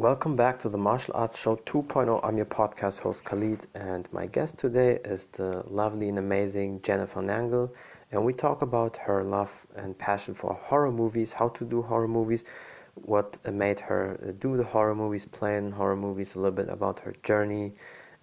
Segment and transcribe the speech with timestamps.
[0.00, 2.20] Welcome back to the Martial Arts Show 2.0.
[2.24, 7.20] I'm your podcast host Khalid, and my guest today is the lovely and amazing Jennifer
[7.20, 7.70] Nangle.
[8.10, 12.08] And we talk about her love and passion for horror movies, how to do horror
[12.08, 12.46] movies,
[12.94, 17.14] what made her do the horror movies, plan horror movies, a little bit about her
[17.22, 17.74] journey,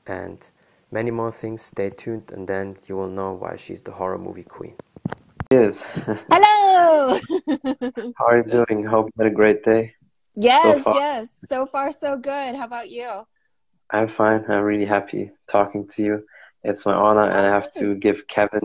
[0.08, 0.52] and
[0.90, 1.62] many more things.
[1.62, 4.74] Stay tuned, and then you will know why she's the horror movie queen.
[5.52, 5.84] Yes.
[6.32, 7.20] Hello.
[8.18, 8.84] How are you doing?
[8.84, 9.94] Hope you had a great day.
[10.40, 11.38] Yes, so yes.
[11.46, 12.56] So far, so good.
[12.56, 13.10] How about you?
[13.90, 14.46] I'm fine.
[14.48, 16.26] I'm really happy talking to you.
[16.64, 18.62] It's my honor, and I have to give Kevin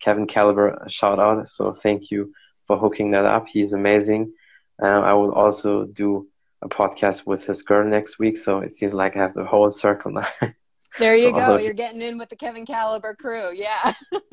[0.00, 1.50] Kevin Caliber a shout out.
[1.50, 2.32] So thank you
[2.68, 3.48] for hooking that up.
[3.48, 4.32] He's amazing.
[4.80, 6.28] Uh, I will also do
[6.62, 8.36] a podcast with his girl next week.
[8.36, 10.28] So it seems like I have the whole circle now.
[10.98, 11.58] There you go.
[11.58, 13.52] You're getting in with the Kevin Caliber crew.
[13.54, 13.92] Yeah.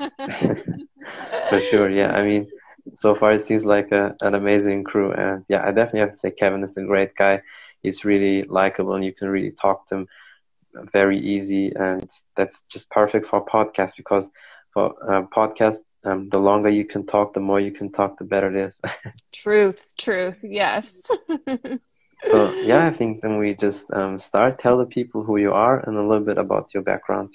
[1.50, 1.90] for sure.
[1.90, 2.16] Yeah.
[2.16, 2.48] I mean,
[2.96, 5.12] so far it seems like a, an amazing crew.
[5.12, 7.42] And yeah i definitely have to say kevin is a great guy.
[7.82, 10.08] He's really likable and you can really talk to him
[10.92, 11.72] very easy.
[11.74, 14.30] And that's just perfect for a podcast because
[14.72, 18.24] for a podcast um, the longer you can talk the more you can talk the
[18.24, 18.80] better it is.
[19.32, 21.10] Truth truth yes.
[22.30, 25.80] So yeah i think then we just um, start tell the people who you are
[25.80, 27.34] and a little bit about your background.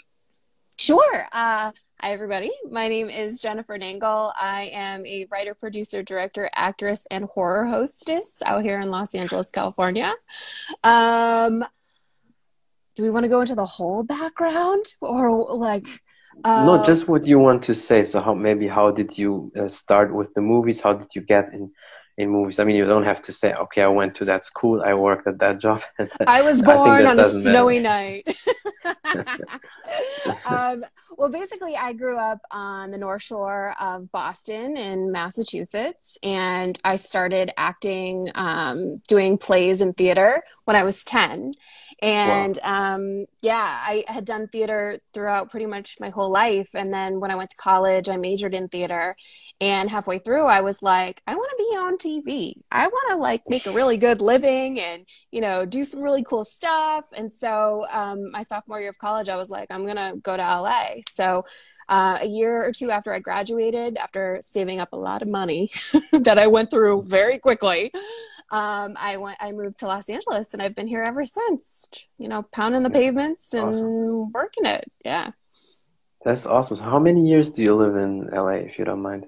[0.80, 1.28] Sure.
[1.32, 2.50] Uh, Hi, everybody.
[2.72, 4.32] My name is Jennifer Nangle.
[4.40, 9.52] I am a writer, producer, director, actress, and horror hostess out here in Los Angeles,
[9.52, 10.14] California.
[10.82, 11.66] Um,
[12.96, 15.88] do we want to go into the whole background or like?
[16.46, 18.06] Uh, no, just what you want to say.
[18.06, 20.80] So, how maybe how did you uh, start with the movies?
[20.80, 21.70] How did you get in
[22.20, 22.60] in movies.
[22.60, 25.26] I mean, you don't have to say, okay, I went to that school, I worked
[25.26, 25.82] at that job.
[26.28, 28.28] I was born I on a snowy night.
[30.46, 30.84] um,
[31.18, 36.98] well, basically, I grew up on the North Shore of Boston in Massachusetts, and I
[36.98, 41.54] started acting, um, doing plays in theater when I was 10
[42.02, 42.96] and wow.
[42.96, 47.30] um, yeah i had done theater throughout pretty much my whole life and then when
[47.30, 49.16] i went to college i majored in theater
[49.62, 53.18] and halfway through i was like i want to be on tv i want to
[53.18, 57.32] like make a really good living and you know do some really cool stuff and
[57.32, 60.86] so um, my sophomore year of college i was like i'm gonna go to la
[61.08, 61.44] so
[61.90, 65.72] uh, a year or two after I graduated, after saving up a lot of money
[66.12, 67.92] that I went through very quickly,
[68.52, 71.90] um, I went, I moved to Los Angeles, and I've been here ever since.
[72.18, 74.32] You know, pounding the pavements and awesome.
[74.32, 74.92] working it.
[75.04, 75.32] Yeah.
[76.24, 76.78] That's awesome.
[76.78, 79.26] So how many years do you live in LA, if you don't mind?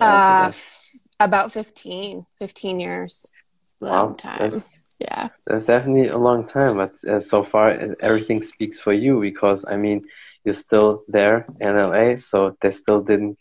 [0.00, 3.32] Uh, f- about 15, 15 years.
[3.80, 4.38] A long wow, time.
[4.40, 5.28] That's, yeah.
[5.46, 6.76] That's definitely a long time.
[6.76, 7.70] But uh, so far,
[8.00, 10.04] everything speaks for you because, I mean,
[10.44, 13.38] you're still there in LA, so they still didn't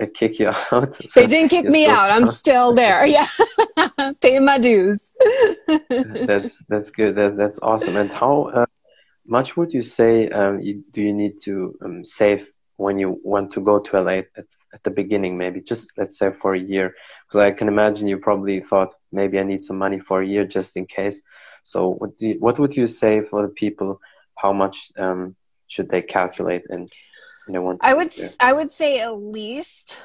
[0.00, 0.94] uh, kick you out.
[0.96, 2.10] So they didn't kick me out.
[2.10, 3.06] I'm still there.
[3.06, 3.26] Yeah,
[4.20, 5.14] paying my dues.
[5.98, 7.14] that's that's good.
[7.16, 7.96] That, that's awesome.
[7.96, 8.66] And how uh,
[9.26, 13.52] much would you say um, you, do you need to um, save when you want
[13.52, 15.36] to go to LA at, at the beginning?
[15.36, 16.94] Maybe just let's say for a year,
[17.26, 20.44] because I can imagine you probably thought maybe I need some money for a year
[20.44, 21.22] just in case.
[21.62, 24.00] So what do you, what would you say for the people?
[24.36, 25.36] How much um,
[25.68, 26.90] should they calculate and?
[27.80, 29.96] I would I would say at least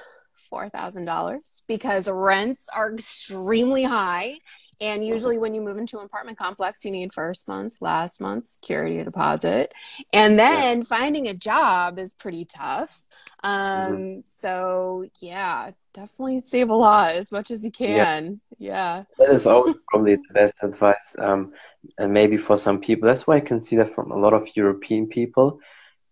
[0.49, 4.37] four thousand dollars because rents are extremely high.
[4.79, 8.51] And usually, when you move into an apartment complex, you need first month's, last month's
[8.51, 9.73] security deposit.
[10.13, 10.83] And then yeah.
[10.83, 13.07] finding a job is pretty tough.
[13.43, 14.19] Um, mm-hmm.
[14.25, 18.39] So, yeah, definitely save a lot as much as you can.
[18.57, 18.69] Yeah.
[18.69, 19.03] yeah.
[19.17, 21.15] That is always probably the best advice.
[21.19, 21.53] Um,
[21.97, 24.47] and maybe for some people, that's why I can see that from a lot of
[24.55, 25.59] European people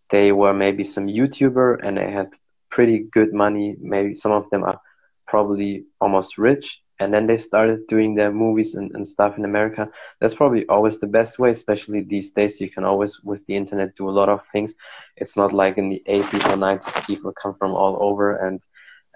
[0.10, 2.34] they were maybe some YouTuber and they had
[2.70, 3.76] pretty good money.
[3.80, 4.80] Maybe some of them are
[5.28, 6.82] probably almost rich.
[7.00, 9.90] And then they started doing their movies and, and stuff in America.
[10.20, 12.62] That's probably always the best way, especially these days.
[12.62, 14.76] You can always, with the internet, do a lot of things.
[15.18, 18.62] It's not like in the 80s or 90s, people come from all over and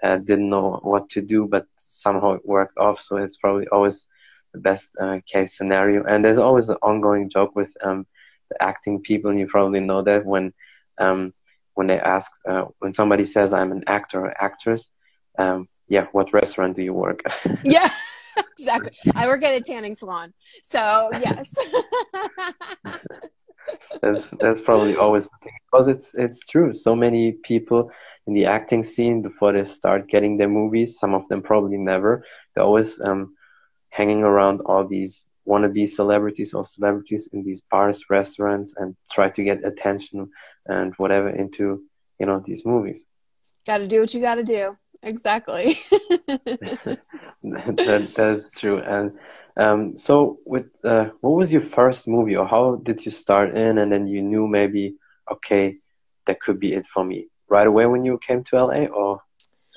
[0.02, 3.00] uh, didn't know what to do, but somehow it worked off.
[3.00, 4.06] So it's probably always
[4.52, 6.04] the best uh, case scenario.
[6.04, 8.06] And there's always an ongoing joke with um,
[8.50, 10.52] the acting people, and you probably know that when
[10.98, 11.32] um,
[11.74, 14.90] when they ask uh, when somebody says I'm an actor or actress,
[15.38, 17.20] um, yeah, what restaurant do you work?
[17.26, 17.58] At?
[17.64, 17.90] yeah,
[18.58, 18.92] exactly.
[19.14, 20.32] I work at a tanning salon,
[20.62, 21.52] so yes.
[24.02, 26.72] that's that's probably always the thing because it's it's true.
[26.72, 27.90] So many people
[28.28, 32.24] in the acting scene before they start getting their movies, some of them probably never.
[32.54, 33.34] They're always um,
[33.88, 39.42] hanging around all these wannabe celebrities or celebrities in these bars, restaurants, and try to
[39.42, 40.30] get attention
[40.66, 41.82] and whatever into
[42.20, 43.06] you know these movies.
[43.66, 44.76] Got to do what you got to do.
[45.02, 45.76] Exactly.
[47.42, 48.78] that, that is true.
[48.80, 49.18] And
[49.56, 53.78] Um, so, with uh, what was your first movie, or how did you start in,
[53.78, 54.94] and then you knew maybe,
[55.30, 55.76] okay,
[56.26, 59.20] that could be it for me right away when you came to LA, or?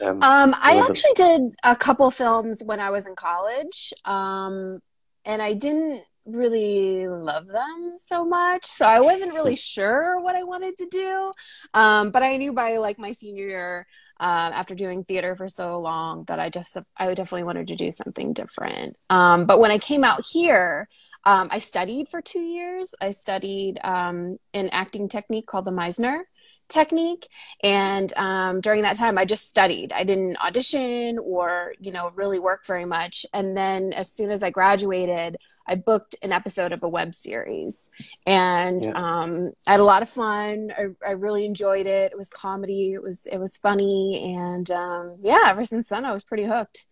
[0.01, 4.79] Um, um I actually did a couple films when I was in college, um,
[5.25, 10.43] and I didn't really love them so much, so I wasn't really sure what I
[10.43, 11.33] wanted to do.
[11.73, 13.87] Um, but I knew by like my senior year
[14.23, 17.91] um, after doing theater for so long that I just I definitely wanted to do
[17.91, 18.95] something different.
[19.09, 20.87] Um, but when I came out here,
[21.25, 22.95] um, I studied for two years.
[23.01, 26.21] I studied um, an acting technique called the Meisner
[26.69, 27.27] technique.
[27.63, 29.91] And um, during that time i just studied.
[29.91, 33.25] I didn't audition or you know really work very much.
[33.33, 35.37] And then as soon as i graduated
[35.67, 37.91] i booked an episode of a web series.
[38.25, 38.91] And yeah.
[38.95, 40.71] um, i had a lot of fun.
[40.77, 42.11] I, I, really enjoyed it.
[42.11, 42.93] It was comedy.
[42.93, 44.35] It was it was funny.
[44.35, 46.87] And um, yeah ever since then i was pretty hooked.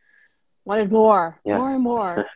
[0.63, 1.57] Wanted more yeah.
[1.57, 2.25] more and more.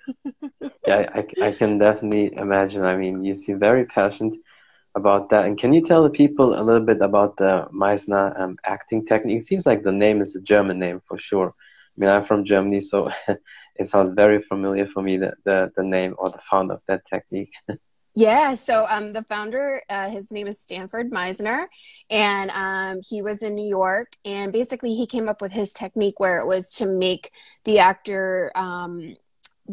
[0.88, 2.84] Yeah I, I can definitely imagine.
[2.84, 4.38] I mean you seem very passionate
[4.96, 5.46] about that.
[5.46, 9.42] And can you tell the people a little bit about the Meisner um, acting technique?
[9.42, 11.54] It seems like the name is a German name for sure.
[11.58, 13.12] I mean, I'm from Germany, so
[13.76, 17.06] it sounds very familiar for me, the, the, the name or the founder of that
[17.06, 17.54] technique.
[18.18, 21.66] Yeah, so um, the founder, uh, his name is Sanford Meisner,
[22.10, 24.14] and um, he was in New York.
[24.24, 27.30] And basically, he came up with his technique where it was to make
[27.66, 29.18] the actor um,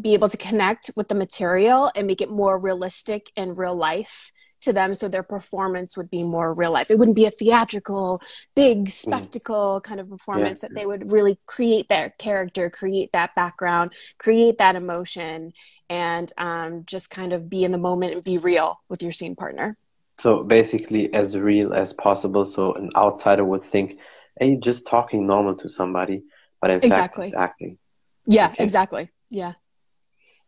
[0.00, 4.32] be able to connect with the material and make it more realistic in real life
[4.62, 6.90] to them so their performance would be more real life.
[6.90, 8.20] It wouldn't be a theatrical,
[8.54, 8.90] big mm.
[8.90, 9.82] spectacle mm.
[9.82, 10.68] kind of performance, yeah.
[10.68, 15.52] that they would really create that character, create that background, create that emotion,
[15.88, 19.36] and um, just kind of be in the moment and be real with your scene
[19.36, 19.76] partner.
[20.18, 22.44] So basically, as real as possible.
[22.46, 23.98] So an outsider would think,
[24.38, 26.22] hey, just talking normal to somebody,
[26.60, 27.24] but in exactly.
[27.24, 27.78] fact, it's acting.
[28.26, 28.64] Yeah, okay.
[28.64, 29.10] exactly.
[29.30, 29.54] Yeah.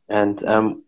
[0.09, 0.85] And um,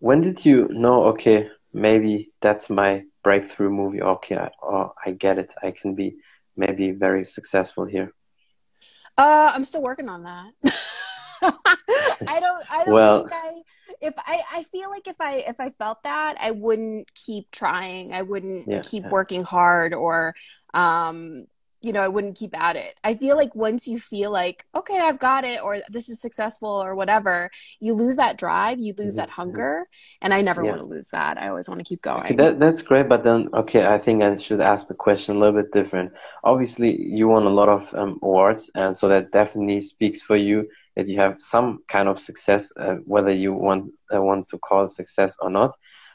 [0.00, 4.02] when did you know, okay, maybe that's my breakthrough movie.
[4.02, 5.54] Okay, I, oh, I get it.
[5.62, 6.16] I can be
[6.56, 8.12] maybe very successful here.
[9.16, 10.52] Uh, I'm still working on that.
[11.42, 12.64] I don't.
[12.70, 13.62] I don't well, think I.
[14.00, 18.12] If I, I feel like if I if I felt that, I wouldn't keep trying.
[18.12, 19.10] I wouldn't yeah, keep yeah.
[19.10, 20.34] working hard, or
[20.74, 21.46] um,
[21.82, 22.98] you know, I wouldn't keep at it.
[23.02, 26.68] I feel like once you feel like, okay, I've got it, or this is successful,
[26.68, 27.50] or whatever,
[27.80, 29.20] you lose that drive, you lose mm-hmm.
[29.20, 29.88] that hunger.
[30.20, 30.70] And I never yeah.
[30.70, 31.38] want to lose that.
[31.38, 32.24] I always want to keep going.
[32.24, 33.08] Okay, that, that's great.
[33.08, 36.12] But then, okay, I think I should ask the question a little bit different.
[36.44, 40.68] Obviously, you won a lot of um, awards, and so that definitely speaks for you
[40.96, 44.84] that you have some kind of success, uh, whether you want, uh, want to call
[44.84, 45.70] it success or not.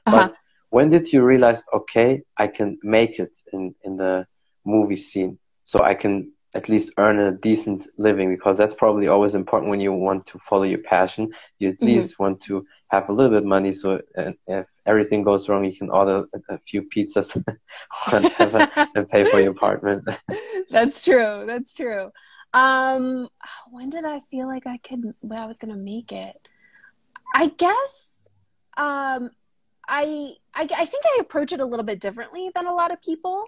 [0.06, 0.28] Uh-huh.
[0.28, 0.38] But
[0.70, 4.28] when did you realize, okay, I can make it in, in the
[4.66, 5.40] movie scene?
[5.66, 9.82] So I can at least earn a decent living because that's probably always important when
[9.82, 11.30] you want to follow your passion.
[11.60, 11.88] You at mm-hmm.
[11.88, 15.76] least want to have a little bit of money so if everything goes wrong, you
[15.76, 17.36] can order a, few pizzas
[18.96, 20.08] and pay for your apartment.
[20.70, 21.44] that's true.
[21.46, 22.12] That's true.
[22.54, 23.28] Um,
[23.70, 25.14] when did I feel like I could?
[25.22, 26.48] Well, I was gonna make it.
[27.34, 28.30] I guess.
[28.78, 29.32] Um,
[29.88, 33.02] I, I I think I approach it a little bit differently than a lot of
[33.02, 33.46] people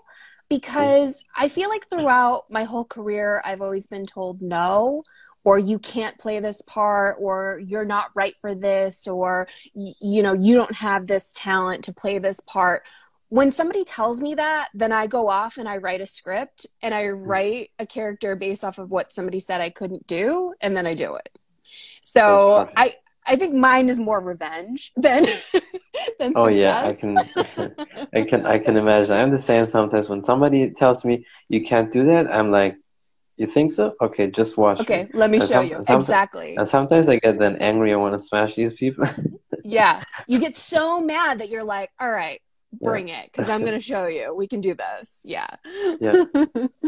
[0.49, 5.03] because I feel like throughout my whole career, I've always been told no,
[5.43, 10.33] or you can't play this part, or you're not right for this, or you know,
[10.33, 12.83] you don't have this talent to play this part.
[13.29, 16.93] When somebody tells me that, then I go off and I write a script and
[16.93, 17.23] I hmm.
[17.23, 20.93] write a character based off of what somebody said I couldn't do, and then I
[20.93, 21.37] do it.
[22.01, 22.95] So I
[23.27, 25.25] I think mine is more revenge than
[26.19, 27.17] than Oh yeah, I can
[28.13, 29.13] I can I can imagine.
[29.13, 32.77] I'm the same sometimes when somebody tells me you can't do that, I'm like,
[33.37, 33.93] You think so?
[34.01, 34.79] Okay, just watch.
[34.81, 35.09] Okay, me.
[35.13, 35.77] let me and show some, you.
[35.95, 36.55] Exactly.
[36.57, 39.05] And sometimes I get then angry I want to smash these people.
[39.63, 40.01] yeah.
[40.27, 42.41] You get so mad that you're like, All right,
[42.81, 43.21] bring yeah.
[43.21, 45.47] it because i'm going to show you we can do this yeah
[46.01, 46.25] yeah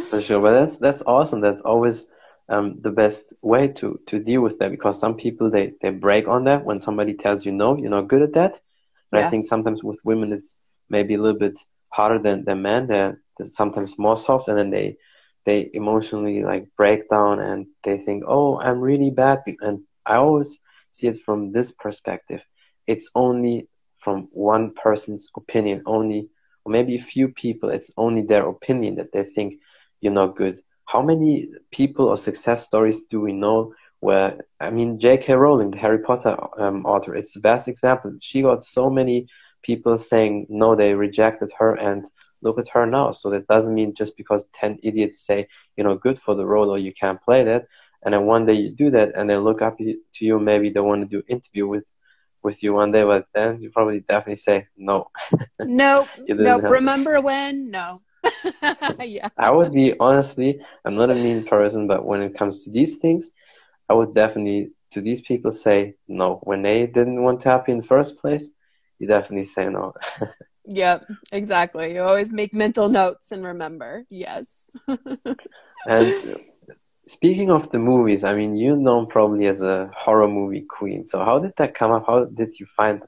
[0.10, 2.06] for sure but that's that's awesome that's always
[2.50, 6.28] um, the best way to to deal with that because some people they they break
[6.28, 6.66] on that.
[6.66, 8.60] When somebody tells you no you're not good at that
[9.12, 9.28] and yeah.
[9.28, 10.56] i think sometimes with women it's
[10.90, 12.88] maybe a little bit harder than than men.
[12.88, 14.98] They're, they're sometimes more soft and then they
[15.46, 20.60] they emotionally like break down and they think oh i'm really bad and i always
[20.90, 22.42] see it from this perspective.
[22.88, 23.68] It's only
[24.00, 26.30] from one person's opinion only
[26.66, 29.56] or maybe a few people it's only their opinion that they think
[30.02, 35.00] you're not good how many people or success stories do we know where I mean
[35.00, 35.34] J.K.
[35.36, 38.12] Rowling, the Harry Potter um, author, it's the best example.
[38.20, 39.28] She got so many
[39.62, 42.10] people saying no, they rejected her, and
[42.42, 43.12] look at her now.
[43.12, 46.72] So that doesn't mean just because ten idiots say you know good for the role
[46.72, 47.68] or you can't play that,
[48.04, 50.80] and then one day you do that, and they look up to you, maybe they
[50.80, 51.86] want to do interview with
[52.42, 55.12] with you one day, but then you probably definitely say no.
[55.60, 56.08] nope.
[56.28, 56.64] nope.
[56.64, 57.70] Remember when?
[57.70, 58.02] No.
[59.00, 59.30] yeah.
[59.38, 62.98] I would be honestly, I'm not a mean person, but when it comes to these
[62.98, 63.32] things,
[63.88, 66.40] I would definitely to these people say no.
[66.44, 68.50] When they didn't want to help you in the first place,
[68.98, 69.94] you definitely say no.
[70.66, 71.94] yep, exactly.
[71.94, 74.06] You always make mental notes and remember.
[74.10, 74.72] Yes.
[75.88, 76.14] and
[77.06, 81.06] speaking of the movies, I mean, you known probably as a horror movie queen.
[81.06, 82.06] So how did that come up?
[82.08, 83.04] How did you find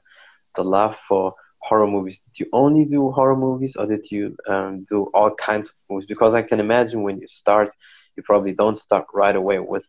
[0.54, 2.20] the love for horror movies?
[2.20, 6.06] Did you only do horror movies, or did you um, do all kinds of movies?
[6.06, 7.74] Because I can imagine when you start,
[8.16, 9.88] you probably don't start right away with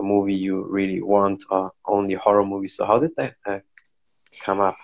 [0.00, 2.76] a movie you really want, or only horror movies.
[2.76, 3.60] So how did that uh,
[4.44, 4.76] come up?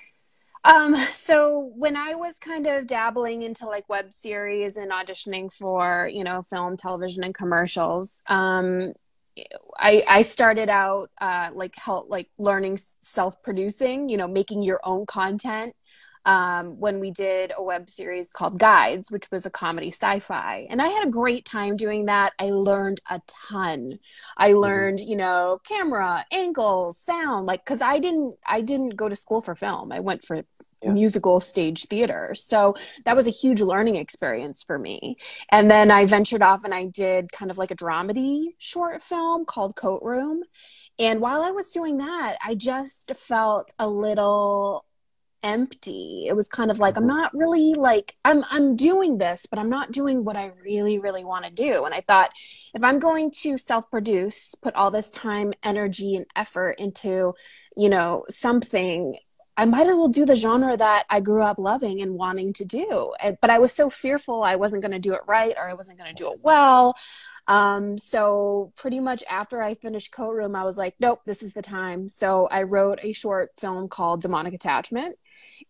[0.64, 6.10] Um, so when I was kind of dabbling into like web series and auditioning for,
[6.12, 8.92] you know, film, television, and commercials, um,
[9.78, 15.06] I, I started out uh, like help like learning self-producing, you know, making your own
[15.06, 15.74] content
[16.24, 20.80] um, when we did a web series called Guides, which was a comedy sci-fi, and
[20.82, 22.32] I had a great time doing that.
[22.38, 23.98] I learned a ton.
[24.36, 24.58] I mm-hmm.
[24.58, 29.40] learned, you know, camera angles, sound, like because I didn't I didn't go to school
[29.40, 29.92] for film.
[29.92, 30.44] I went for
[30.82, 30.92] yeah.
[30.92, 32.34] musical stage theater.
[32.34, 35.16] So that was a huge learning experience for me.
[35.50, 39.44] And then I ventured off and I did kind of like a dramedy short film
[39.44, 40.42] called Coat Room.
[40.98, 44.84] And while I was doing that, I just felt a little
[45.42, 46.26] empty.
[46.28, 49.70] It was kind of like I'm not really like I'm I'm doing this, but I'm
[49.70, 51.84] not doing what I really really want to do.
[51.84, 52.30] And I thought
[52.74, 57.34] if I'm going to self-produce, put all this time, energy and effort into,
[57.76, 59.16] you know, something
[59.56, 62.64] I might as well do the genre that I grew up loving and wanting to
[62.64, 63.12] do.
[63.40, 65.98] But I was so fearful I wasn't going to do it right or I wasn't
[65.98, 66.94] going to do it well.
[67.48, 71.54] Um, so pretty much after I finished Coat Room, I was like, nope, this is
[71.54, 72.06] the time.
[72.06, 75.16] So I wrote a short film called Demonic Attachment,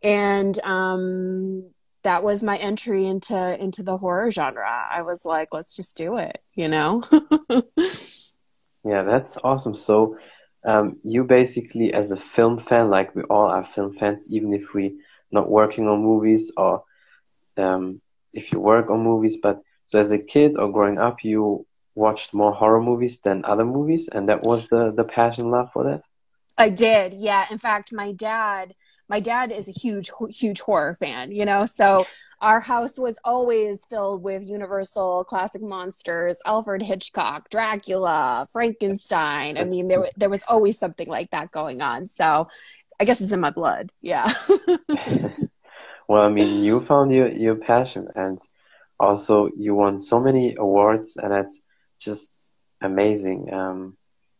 [0.03, 1.71] and um,
[2.03, 4.69] that was my entry into into the horror genre.
[4.69, 7.03] I was like, let's just do it, you know.
[8.85, 9.77] yeah, that's awesome.
[9.77, 10.17] So
[10.65, 14.75] um, you basically as a film fan like we all are film fans even if
[14.75, 14.99] we
[15.31, 16.83] not working on movies or
[17.57, 18.01] um,
[18.33, 21.65] if you work on movies but so as a kid or growing up you
[21.99, 25.85] watched more horror movies than other movies and that was the the passion love for
[25.85, 26.03] that?
[26.57, 27.47] I did yeah.
[27.51, 28.75] In fact my dad
[29.09, 31.67] my dad is a huge huge horror fan you know?
[31.67, 32.07] So
[32.41, 39.59] our house was always filled with universal classic monsters alfred hitchcock dracula frankenstein.
[39.59, 42.07] I mean there there was always something like that going on.
[42.07, 42.49] So
[43.01, 44.33] i guess it's in my blood yeah.
[46.09, 48.41] Well i mean you found your your passion and
[48.99, 51.61] also you won so many awards and that's
[51.99, 52.39] just
[52.81, 53.53] amazing.
[53.53, 53.97] Um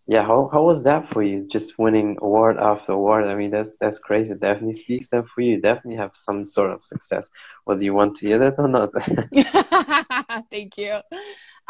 [0.07, 1.47] yeah how, how was that for you?
[1.47, 3.27] Just winning award after award?
[3.27, 4.33] I mean that's that's crazy.
[4.33, 5.57] It definitely speaks that for you.
[5.57, 7.29] you definitely have some sort of success
[7.65, 8.91] whether you want to hear that or not.
[10.51, 10.93] Thank you.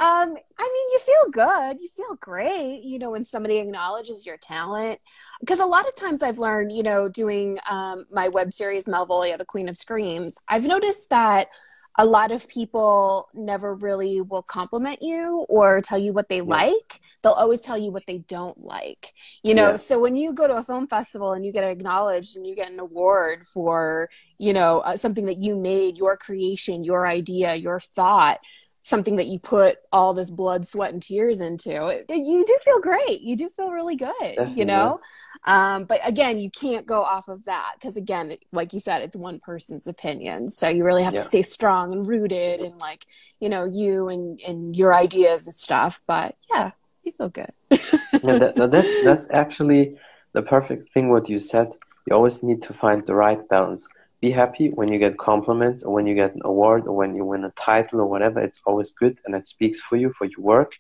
[0.01, 1.81] Um i mean you feel good.
[1.81, 5.01] You feel great you know when somebody acknowledges your talent.
[5.41, 9.37] Because a lot of times i've learned you know doing um, my web series malvolia
[9.37, 11.49] the queen of screams i've noticed that
[11.97, 16.43] a lot of people never really will compliment you or tell you what they yeah.
[16.43, 17.01] like.
[17.23, 19.13] They'll always tell you what they don't like.
[19.43, 19.77] You know, yeah.
[19.77, 22.71] so when you go to a film festival and you get acknowledged and you get
[22.71, 27.81] an award for, you know, uh, something that you made, your creation, your idea, your
[27.81, 28.39] thought,
[28.81, 33.21] something that you put all this blood, sweat, and tears into, you do feel great.
[33.21, 34.55] You do feel really good, Definitely.
[34.55, 35.01] you know?
[35.45, 39.17] Um, but again, you can't go off of that because, again, like you said, it's
[39.17, 40.49] one person's opinion.
[40.49, 41.19] So you really have yeah.
[41.19, 43.05] to stay strong and rooted in, like,
[43.41, 46.01] you know, you and, and your ideas and stuff.
[46.07, 46.73] But yeah,
[47.05, 47.53] you feel good.
[47.71, 49.99] yeah, that, that's, that's actually
[50.33, 51.75] the perfect thing what you said.
[52.07, 53.89] You always need to find the right balance
[54.21, 57.25] be happy when you get compliments or when you get an award or when you
[57.25, 58.41] win a title or whatever.
[58.41, 60.73] It's always good and it speaks for you, for your work.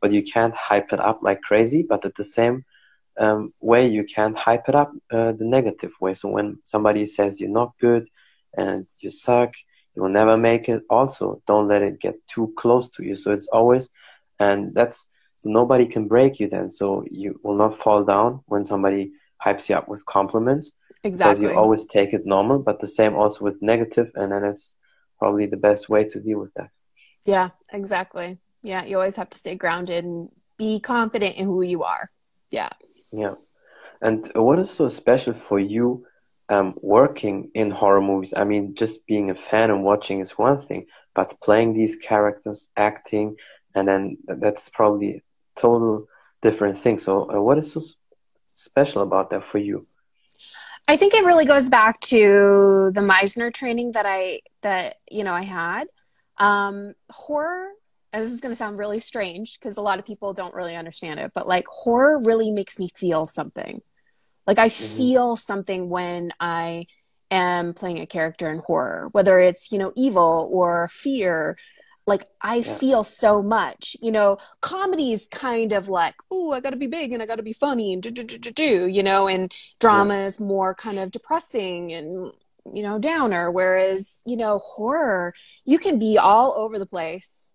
[0.00, 1.84] But you can't hype it up like crazy.
[1.88, 2.64] But at the same
[3.20, 6.14] um, way, you can't hype it up uh, the negative way.
[6.14, 8.08] So when somebody says you're not good
[8.56, 9.52] and you suck,
[9.94, 13.14] you will never make it, also don't let it get too close to you.
[13.14, 13.90] So it's always,
[14.38, 16.68] and that's, so nobody can break you then.
[16.68, 19.12] So you will not fall down when somebody
[19.44, 20.72] hypes you up with compliments
[21.02, 21.46] Exactly.
[21.46, 24.76] Because you always take it normal, but the same also with negative, and then it's
[25.18, 26.68] probably the best way to deal with that.
[27.24, 28.38] Yeah, exactly.
[28.62, 32.10] Yeah, you always have to stay grounded and be confident in who you are.
[32.50, 32.68] Yeah.
[33.12, 33.34] Yeah.
[34.00, 36.06] And what is so special for you
[36.48, 38.34] um, working in horror movies?
[38.36, 42.68] I mean, just being a fan and watching is one thing, but playing these characters,
[42.76, 43.36] acting,
[43.74, 45.22] and then that's probably
[45.56, 46.06] total
[46.42, 46.98] different thing.
[46.98, 47.80] So, uh, what is so
[48.54, 49.86] special about that for you?
[50.88, 55.34] I think it really goes back to the Meisner training that I that you know
[55.34, 55.88] I had.
[56.38, 57.68] Um, horror,
[58.12, 60.76] and this is going to sound really strange because a lot of people don't really
[60.76, 63.80] understand it, but like horror really makes me feel something.
[64.46, 64.96] Like I mm-hmm.
[64.96, 66.86] feel something when I
[67.30, 71.56] am playing a character in horror, whether it's you know evil or fear
[72.06, 72.74] like I yeah.
[72.74, 73.96] feel so much.
[74.02, 77.36] You know, comedy's kind of like, oh, I got to be big and I got
[77.36, 80.26] to be funny and do, do, do, do, do, you know, and drama yeah.
[80.26, 82.32] is more kind of depressing and,
[82.74, 83.50] you know, downer.
[83.50, 87.49] Whereas, you know, horror, you can be all over the place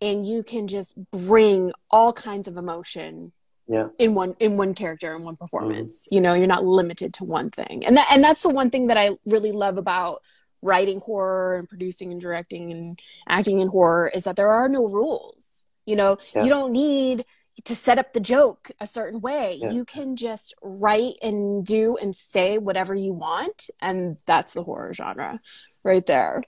[0.00, 3.32] and you can just bring all kinds of emotion
[3.68, 7.12] yeah in one in one character in one performance mm you know you're not limited
[7.12, 10.22] to one thing and that and that's the one thing that i really love about
[10.62, 14.84] writing horror and producing and directing and acting in horror is that there are no
[14.86, 15.64] rules.
[15.86, 16.42] You know, yeah.
[16.42, 17.24] you don't need
[17.64, 19.58] to set up the joke a certain way.
[19.62, 19.70] Yeah.
[19.70, 23.70] You can just write and do and say whatever you want.
[23.80, 25.40] And that's the horror genre
[25.82, 26.42] right there.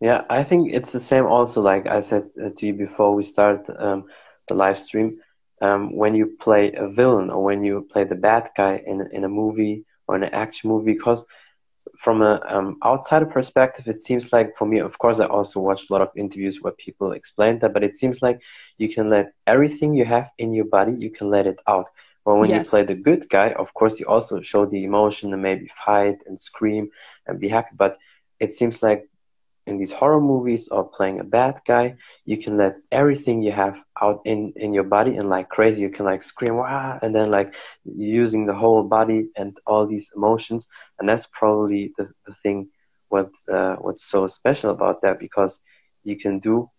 [0.00, 3.24] Yeah, I think it's the same also, like I said uh, to you before we
[3.24, 4.04] start um,
[4.46, 5.18] the live stream.
[5.60, 9.24] Um, when you play a villain or when you play the bad guy in, in
[9.24, 11.24] a movie or in an action movie, because
[11.96, 15.90] from an um, outsider perspective, it seems like for me, of course, I also watched
[15.90, 18.40] a lot of interviews where people explained that, but it seems like
[18.76, 21.88] you can let everything you have in your body, you can let it out.
[22.24, 22.66] Well, when yes.
[22.66, 26.22] you play the good guy, of course, you also show the emotion and maybe fight
[26.26, 26.90] and scream
[27.26, 27.74] and be happy.
[27.74, 27.98] But
[28.38, 29.08] it seems like
[29.68, 33.76] in these horror movies or playing a bad guy, you can let everything you have
[34.00, 35.82] out in in your body and like crazy.
[35.82, 40.10] You can like scream wow, and then like using the whole body and all these
[40.16, 40.66] emotions,
[40.98, 42.68] and that's probably the the thing
[43.08, 45.60] what uh, what's so special about that because
[46.04, 46.70] you can do,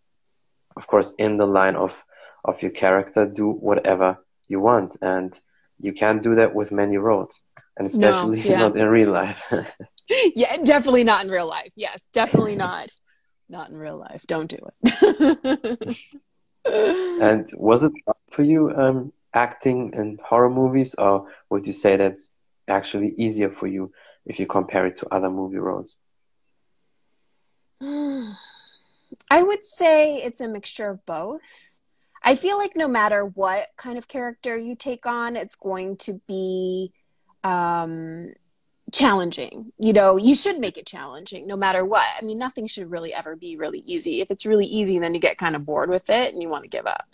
[0.75, 2.03] of course, in the line of
[2.43, 4.17] of your character, do whatever
[4.48, 5.39] you want, and
[5.79, 7.41] you can't do that with many roles,
[7.77, 8.60] and especially no, yeah.
[8.60, 9.42] not in real life.
[10.35, 11.72] yeah, definitely not in real life.
[11.75, 12.89] Yes, definitely not.
[13.48, 14.25] Not in real life.
[14.27, 15.98] Don't do it.
[16.65, 17.91] and was it
[18.31, 22.31] for you um, acting in horror movies, or would you say that's
[22.67, 23.91] actually easier for you
[24.25, 25.98] if you compare it to other movie roles?
[27.81, 31.41] I would say it's a mixture of both.
[32.22, 36.19] I feel like no matter what kind of character you take on, it's going to
[36.27, 36.91] be
[37.43, 38.33] um,
[38.91, 39.71] challenging.
[39.77, 42.07] You know, you should make it challenging no matter what.
[42.19, 44.21] I mean, nothing should really ever be really easy.
[44.21, 46.63] If it's really easy, then you get kind of bored with it and you want
[46.63, 47.07] to give up.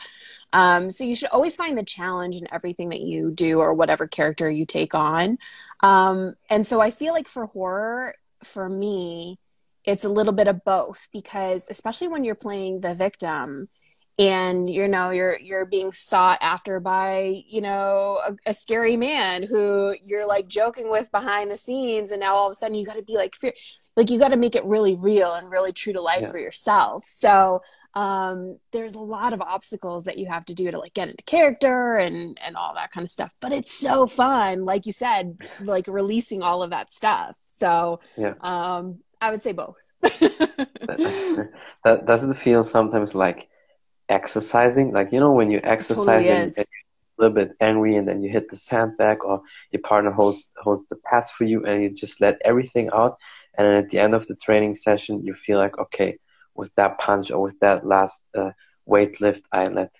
[0.54, 4.08] Um, so you should always find the challenge in everything that you do or whatever
[4.08, 5.38] character you take on.
[5.82, 9.40] Um, and so I feel like for horror, for me,
[9.84, 13.70] it's a little bit of both because especially when you're playing the victim,
[14.18, 19.44] and you know you're you're being sought after by you know a, a, scary man
[19.44, 22.86] who you're like joking with behind the scenes and now all of a sudden you
[22.86, 23.54] got to be like fear
[23.98, 26.32] like you got to make it really real and really true to life yeah.
[26.32, 27.62] for yourself so
[27.94, 31.24] um, there's a lot of obstacles that you have to do to like get into
[31.24, 35.38] character and and all that kind of stuff but it's so fun like you said
[35.62, 38.34] like releasing all of that stuff so yeah.
[38.42, 41.50] um i would say both that,
[41.84, 43.50] that doesn't feel sometimes like
[44.10, 44.92] exercising.
[44.92, 46.68] Like you know when you exercise totally and, and
[47.18, 49.42] a little bit angry and then you hit the sandbag or
[49.72, 53.18] your partner holds holds the pads for you and you just let everything out
[53.58, 56.18] and then at the end of the training session you feel like okay
[56.56, 58.52] with that punch or with that last uh,
[58.86, 59.96] weight lift I let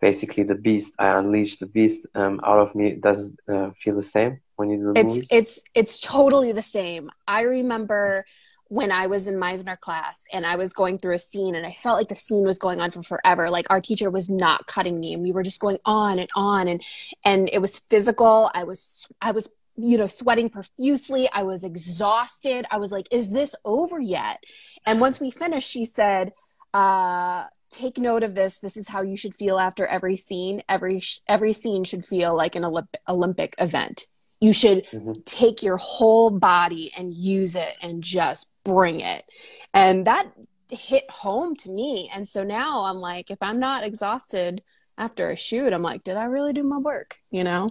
[0.00, 3.96] basically the beast I unleash the beast um, out of me does it uh, feel
[3.96, 5.28] the same when you do it's movies?
[5.30, 8.24] it's it's totally the same I remember
[8.68, 11.72] when I was in Meisner class and I was going through a scene and I
[11.72, 13.48] felt like the scene was going on for forever.
[13.50, 16.68] Like our teacher was not cutting me and we were just going on and on
[16.68, 16.82] and
[17.24, 18.50] and it was physical.
[18.54, 21.30] I was I was you know sweating profusely.
[21.32, 22.66] I was exhausted.
[22.70, 24.42] I was like, is this over yet?
[24.84, 26.32] And once we finished, she said,
[26.74, 28.58] uh take note of this.
[28.58, 30.62] This is how you should feel after every scene.
[30.68, 34.06] Every every scene should feel like an Olymp- Olympic event.
[34.40, 35.20] You should mm-hmm.
[35.24, 39.24] take your whole body and use it and just bring it.
[39.72, 40.30] And that
[40.70, 42.10] hit home to me.
[42.14, 44.62] And so now I'm like, if I'm not exhausted
[44.98, 47.18] after a shoot, I'm like, did I really do my work?
[47.30, 47.68] You know?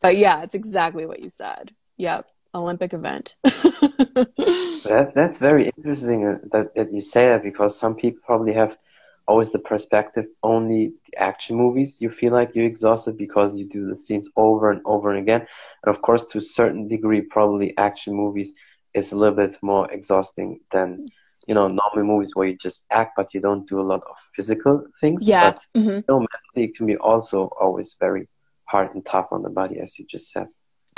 [0.00, 1.72] But yeah, it's exactly what you said.
[1.96, 2.30] Yep.
[2.54, 3.36] Olympic event.
[3.42, 8.78] that, that's very interesting uh, that, that you say that because some people probably have
[9.26, 13.86] always the perspective only the action movies you feel like you're exhausted because you do
[13.86, 15.42] the scenes over and over and again
[15.82, 18.54] and of course to a certain degree probably action movies
[18.94, 21.06] is a little bit more exhausting than
[21.46, 24.16] you know normal movies where you just act but you don't do a lot of
[24.34, 25.26] physical things.
[25.26, 25.50] Yeah.
[25.50, 25.90] But mm-hmm.
[25.90, 28.28] you know, mentally it can be also always very
[28.64, 30.46] hard and tough on the body as you just said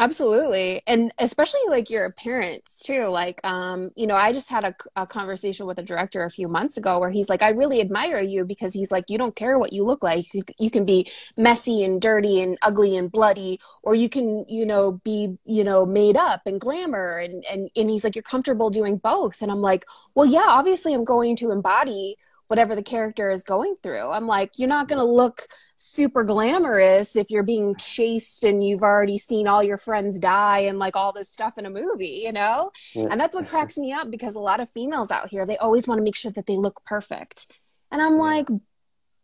[0.01, 0.81] Absolutely.
[0.87, 3.05] And especially like your appearance too.
[3.05, 6.49] Like, um, you know, I just had a, a, conversation with a director a few
[6.49, 9.59] months ago where he's like, I really admire you because he's like, you don't care
[9.59, 10.33] what you look like.
[10.33, 14.65] You, you can be messy and dirty and ugly and bloody, or you can, you
[14.65, 17.19] know, be, you know, made up and glamour.
[17.19, 19.43] And, and, and he's like, you're comfortable doing both.
[19.43, 19.85] And I'm like,
[20.15, 22.17] well, yeah, obviously I'm going to embody
[22.51, 24.11] whatever the character is going through.
[24.11, 28.83] I'm like, you're not going to look super glamorous if you're being chased and you've
[28.83, 32.33] already seen all your friends die and like all this stuff in a movie, you
[32.33, 32.73] know?
[32.93, 33.07] Yeah.
[33.09, 35.87] And that's what cracks me up because a lot of females out here, they always
[35.87, 37.47] want to make sure that they look perfect.
[37.93, 38.19] And I'm yeah.
[38.19, 38.47] like,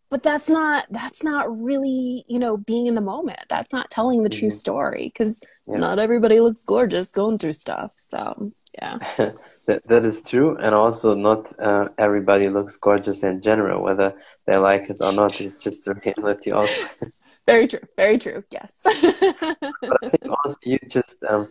[0.09, 4.23] but that's not that's not really you know being in the moment that's not telling
[4.23, 4.39] the mm-hmm.
[4.39, 5.79] true story because yeah.
[5.79, 8.99] not everybody looks gorgeous going through stuff so yeah
[9.66, 14.14] that, that is true and also not uh, everybody looks gorgeous in general whether
[14.46, 16.87] they like it or not it's just the reality also
[17.46, 18.83] very true very true yes.
[19.00, 21.48] But i think also you just um,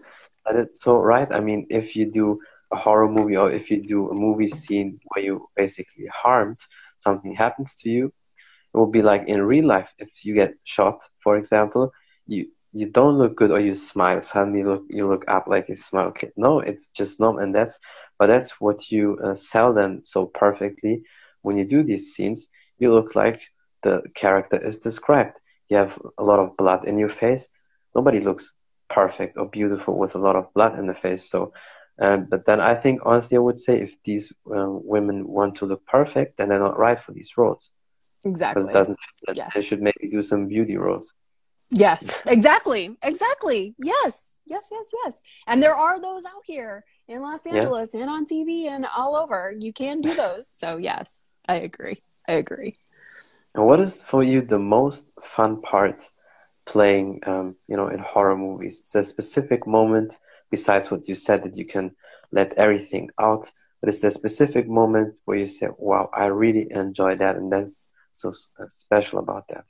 [0.48, 1.32] said it so right.
[1.32, 2.40] I mean if you do
[2.72, 6.60] a horror movie or if you do a movie scene where you basically harmed
[6.98, 8.06] something happens to you
[8.74, 9.94] it will be like in real life.
[10.00, 11.92] If you get shot for example
[12.28, 15.76] you you don't look good or you smile suddenly look you look up like you
[15.76, 16.08] smile.
[16.08, 17.80] Okay no it's just normal and that's
[18.20, 21.04] but that's what you uh, sell them so perfectly.
[21.42, 23.42] When you do these scenes you look like
[23.82, 25.40] the character is described.
[25.70, 27.48] You have a lot of blood in your face.
[27.96, 28.54] Nobody looks
[28.90, 31.52] perfect or beautiful with a lot of blood in the face so
[32.00, 35.66] um, but then i think honestly i would say if these uh, women want to
[35.66, 37.72] look perfect then they're not right for these roles.
[38.24, 39.00] Exactly because it doesn't
[39.34, 39.52] yes.
[39.56, 41.14] they should maybe do some beauty roles
[41.72, 42.96] Yes, exactly.
[43.02, 43.76] Exactly.
[43.78, 44.40] Yes.
[44.46, 45.22] Yes, yes, yes.
[45.48, 48.02] And there are those out here in Los Angeles yeah.
[48.02, 49.54] and on TV and all over.
[49.60, 50.48] You can do those.
[50.48, 51.98] So, yes, I agree.
[52.28, 52.78] I agree.
[53.56, 56.10] And what is for you the most fun part
[56.66, 58.82] playing, um, you know, in horror movies?
[58.82, 60.18] Is there a specific moment
[60.52, 61.96] besides what you said that you can
[62.32, 63.52] let everything out?
[63.82, 67.52] But is there a specific moment where you say, wow, I really enjoy that and
[67.52, 69.66] that's so uh, special about that?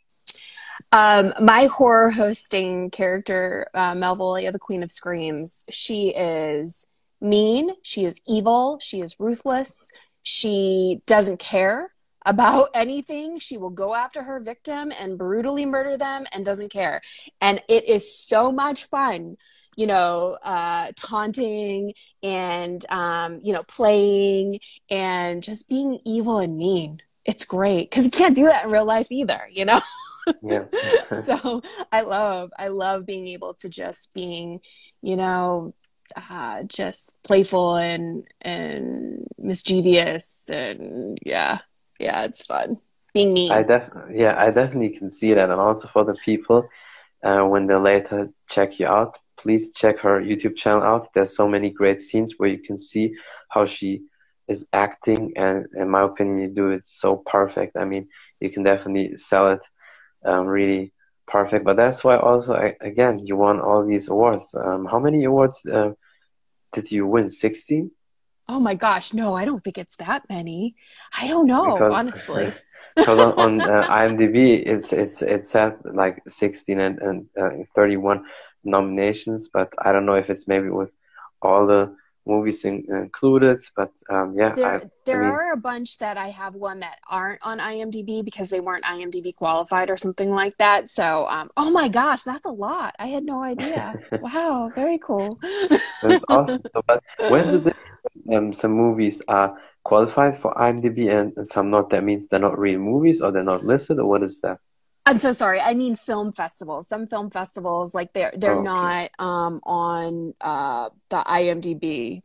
[0.92, 6.88] Um, my horror hosting character, uh, Malvolia, the Queen of Screams, she is
[7.22, 9.92] mean, she is evil, she is ruthless,
[10.24, 11.92] she doesn't care
[12.26, 13.40] about anything.
[13.40, 17.02] She will go after her victim and brutally murder them and doesn't care.
[17.42, 19.38] And it is so much fun,
[19.76, 24.60] you know, uh, taunting and, um, you know, playing
[24.90, 27.02] and just being evil and mean.
[27.26, 29.80] It's great because you can't do that in real life either, you know?
[30.44, 30.66] yeah.
[31.24, 31.62] so
[31.92, 34.60] I love, I love being able to just being,
[35.02, 35.74] you know,
[36.16, 41.60] uh, just playful and and mischievous and yeah,
[42.00, 42.78] yeah, it's fun
[43.14, 43.50] being me.
[43.50, 46.70] I definitely, yeah, I definitely can see that, and also for the people
[47.24, 51.08] uh, when they later check you out, please check her YouTube channel out.
[51.14, 53.16] There's so many great scenes where you can see
[53.50, 54.04] how she
[54.48, 57.76] is acting, and in my opinion, you do it so perfect.
[57.78, 58.08] I mean,
[58.40, 59.66] you can definitely sell it
[60.26, 60.92] um, really
[61.28, 61.66] perfect.
[61.66, 64.56] But that's why also I, again you won all these awards.
[64.56, 65.92] Um, how many awards uh,
[66.74, 67.30] did you win?
[67.30, 67.92] Sixteen.
[68.48, 70.76] Oh my gosh, no, I don't think it's that many.
[71.20, 72.54] I don't know, because, honestly.
[72.96, 78.24] Because on, on uh, IMDb, it's it's it's at like sixteen and and uh, thirty-one
[78.64, 80.96] nominations, but I don't know if it's maybe with
[81.42, 81.94] all the
[82.26, 83.64] movies in, included.
[83.76, 86.80] But um, yeah, there, I, there I mean, are a bunch that I have one
[86.80, 90.90] that aren't on IMDb because they weren't IMDb qualified or something like that.
[90.90, 92.96] So, um, oh my gosh, that's a lot.
[93.00, 93.94] I had no idea.
[94.22, 95.40] wow, very cool.
[96.02, 96.64] that's awesome.
[96.88, 97.74] But where's the
[98.32, 101.90] um, some movies are qualified for IMDb and, and some not?
[101.92, 104.60] That means they're not real movies or they're not listed, or what is that?
[105.06, 105.60] I'm so sorry.
[105.60, 106.88] I mean film festivals.
[106.88, 108.64] Some film festivals like they're they're oh, okay.
[108.64, 112.24] not um, on uh, the IMDb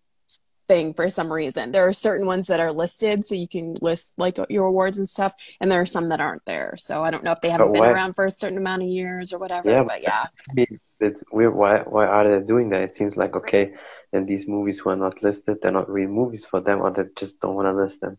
[0.67, 1.73] thing for some reason.
[1.73, 5.09] There are certain ones that are listed, so you can list like your awards and
[5.09, 6.75] stuff, and there are some that aren't there.
[6.79, 7.91] So I don't know if they haven't but been why?
[7.91, 9.69] around for a certain amount of years or whatever.
[9.69, 10.27] Yeah, but yeah,
[11.01, 11.55] it's weird.
[11.55, 12.83] Why why are they doing that?
[12.83, 13.75] It seems like okay,
[14.13, 17.03] then these movies who are not listed, they're not real movies for them, or they
[17.17, 18.17] just don't want to list them.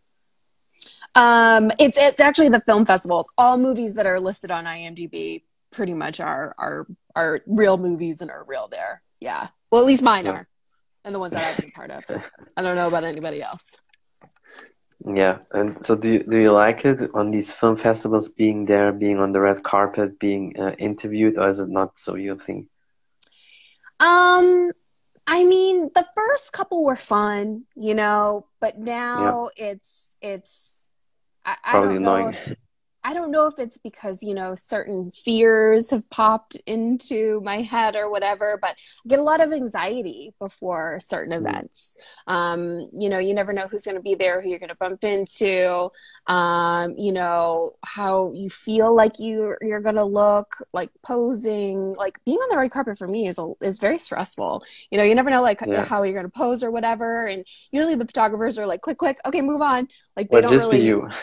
[1.14, 3.30] Um, it's it's actually the film festivals.
[3.36, 8.30] All movies that are listed on IMDb pretty much are are are real movies and
[8.30, 9.02] are real there.
[9.20, 9.48] Yeah.
[9.70, 10.32] Well, at least mine yeah.
[10.32, 10.48] are,
[11.04, 12.04] and the ones that I've been part of.
[12.56, 13.78] I don't know about anybody else.
[15.04, 18.92] Yeah, and so do you, do you like it on these film festivals, being there,
[18.92, 22.68] being on the red carpet, being uh, interviewed, or is it not so you think?
[23.98, 24.70] Um,
[25.26, 29.70] I mean, the first couple were fun, you know, but now yeah.
[29.70, 30.88] it's it's
[31.44, 32.32] I, I don't know.
[33.04, 37.96] I don't know if it's because, you know, certain fears have popped into my head
[37.96, 41.48] or whatever, but I get a lot of anxiety before certain mm.
[41.48, 42.00] events.
[42.28, 44.76] Um, you know, you never know who's going to be there, who you're going to
[44.76, 45.90] bump into,
[46.28, 52.24] um, you know, how you feel like you, you're going to look, like posing, like
[52.24, 54.64] being on the red carpet for me is, a, is very stressful.
[54.92, 55.84] You know, you never know like yeah.
[55.84, 57.26] how you're going to pose or whatever.
[57.26, 59.88] And usually the photographers are like, click, click, okay, move on.
[60.16, 60.84] Like they well, don't really.
[60.84, 61.08] you.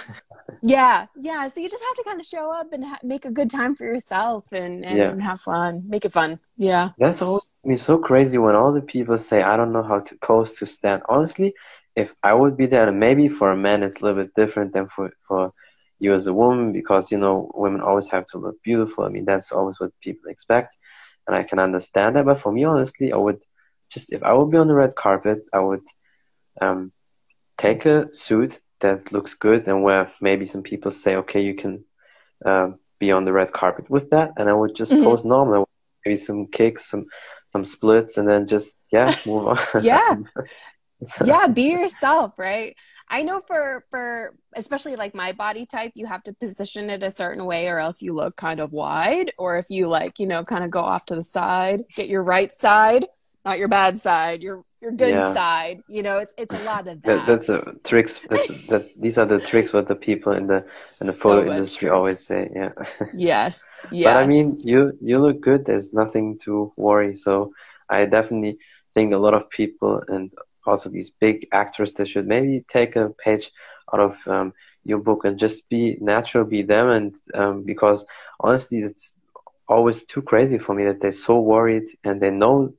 [0.61, 3.31] yeah yeah so you just have to kind of show up and ha- make a
[3.31, 5.19] good time for yourself and, and yeah.
[5.19, 9.17] have fun make it fun yeah that's always me so crazy when all the people
[9.17, 11.53] say i don't know how to pose to stand honestly
[11.95, 14.73] if i would be there and maybe for a man it's a little bit different
[14.73, 15.53] than for for
[15.99, 19.25] you as a woman because you know women always have to look beautiful i mean
[19.25, 20.77] that's always what people expect
[21.27, 23.39] and i can understand that but for me honestly i would
[23.89, 25.83] just if i would be on the red carpet i would
[26.61, 26.91] um,
[27.57, 31.83] take a suit that looks good and where maybe some people say, okay, you can
[32.45, 35.03] uh, be on the red carpet with that, and I would just mm-hmm.
[35.03, 35.69] pose normal,
[36.05, 37.05] maybe some kicks, some
[37.51, 39.59] some splits, and then just yeah, move on.
[39.81, 40.15] yeah,
[41.25, 42.75] yeah, be yourself, right?
[43.11, 47.09] I know for for especially like my body type, you have to position it a
[47.09, 49.33] certain way, or else you look kind of wide.
[49.37, 52.23] Or if you like, you know, kind of go off to the side, get your
[52.23, 53.07] right side
[53.45, 55.33] not your bad side, your your good yeah.
[55.33, 55.81] side.
[55.87, 57.25] You know, it's it's a lot of that.
[57.25, 58.19] that that's a tricks.
[58.29, 58.89] That's that.
[58.99, 60.65] These are the tricks what the people in the
[61.01, 61.93] in the photo so industry tricks.
[61.95, 62.49] always say.
[62.53, 62.71] Yeah.
[63.13, 63.85] Yes.
[63.91, 64.05] Yes.
[64.05, 65.65] But I mean, you you look good.
[65.65, 67.15] There's nothing to worry.
[67.15, 67.53] So
[67.89, 68.57] I definitely
[68.93, 70.31] think a lot of people and
[70.65, 73.51] also these big actors they should maybe take a page
[73.93, 78.05] out of um, your book and just be natural, be them, and um, because
[78.39, 79.15] honestly, it's
[79.67, 82.73] always too crazy for me that they're so worried and they know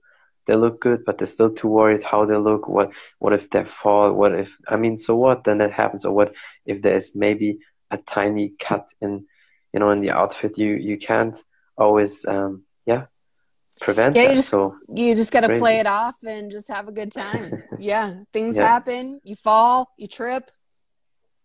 [0.51, 2.67] they look good, but they're still too worried how they look.
[2.67, 4.13] What what if they fall?
[4.13, 5.45] What if I mean, so what?
[5.45, 6.05] Then that happens.
[6.05, 6.35] Or what
[6.67, 7.61] if there's maybe
[7.93, 9.27] a tiny cut in,
[9.73, 10.59] you know, in the outfit?
[10.59, 11.41] You you can't
[11.77, 13.07] always, um, yeah,
[13.81, 14.31] prevent yeah, that.
[14.31, 17.13] You just, so you just got to play it off and just have a good
[17.13, 17.63] time.
[17.79, 18.67] yeah, things yeah.
[18.67, 19.21] happen.
[19.23, 20.51] You fall, you trip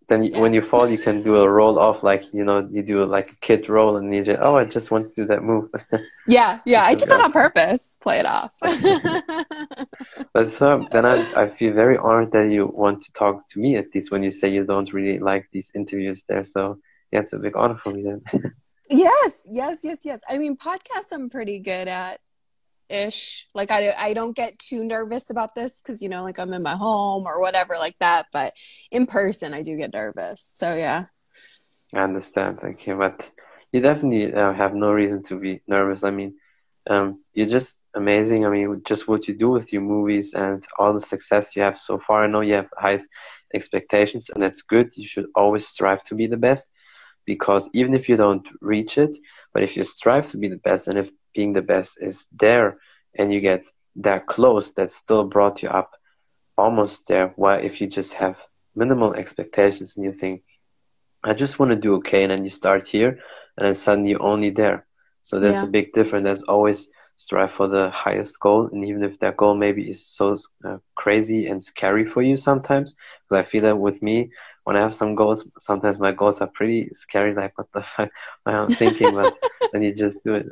[0.07, 0.39] then yeah.
[0.39, 3.29] when you fall you can do a roll off like you know you do like
[3.29, 5.69] a kid roll and you just oh i just want to do that move.
[6.27, 7.97] Yeah yeah i did that on purpose.
[8.01, 8.53] Play it off.
[10.33, 13.75] But so then I, I feel very honored that you want to talk to me
[13.75, 16.43] at least when you say you don't really like these interviews there.
[16.43, 16.79] So
[17.11, 18.21] yeah it's a big honor for me then.
[18.89, 20.21] Yes yes yes yes.
[20.29, 22.19] I mean podcasts i'm pretty good at
[22.89, 23.47] ish.
[23.53, 26.63] Like I I don't get too nervous about this because you know like I'm in
[26.63, 28.27] my home or whatever like that.
[28.31, 28.53] But
[28.91, 30.43] in person, I do get nervous.
[30.43, 31.05] So yeah.
[31.93, 32.59] I understand.
[32.61, 33.31] Thank you, but
[33.71, 36.03] you definitely uh, have no reason to be nervous.
[36.03, 36.35] I mean,
[36.89, 38.45] um, you're just amazing.
[38.45, 41.79] I mean, just what you do with your movies and all the success you have
[41.79, 42.23] so far.
[42.23, 42.99] I know you have high
[43.53, 44.95] expectations, and that's good.
[44.95, 46.69] You should always strive to be the best
[47.25, 49.17] because even if you don't reach it,
[49.55, 52.77] but if you strive to be the best, and if being the best is there,
[53.17, 53.65] and you get
[53.95, 55.91] that close, that still brought you up
[56.57, 57.31] almost there.
[57.37, 58.35] While if you just have
[58.75, 60.43] minimal expectations and you think,
[61.23, 63.17] I just want to do okay, and then you start here,
[63.55, 64.85] and then suddenly you're only there.
[65.21, 65.69] So there's yeah.
[65.69, 66.25] a big difference.
[66.25, 70.35] There's always strive for the highest goal, and even if that goal maybe is so
[70.65, 74.31] uh, crazy and scary for you sometimes, because I feel that with me,
[74.65, 77.35] when I have some goals, sometimes my goals are pretty scary.
[77.35, 78.09] Like, what the fuck
[78.47, 79.13] am I thinking?
[79.13, 79.37] but
[79.71, 80.47] then you just do it.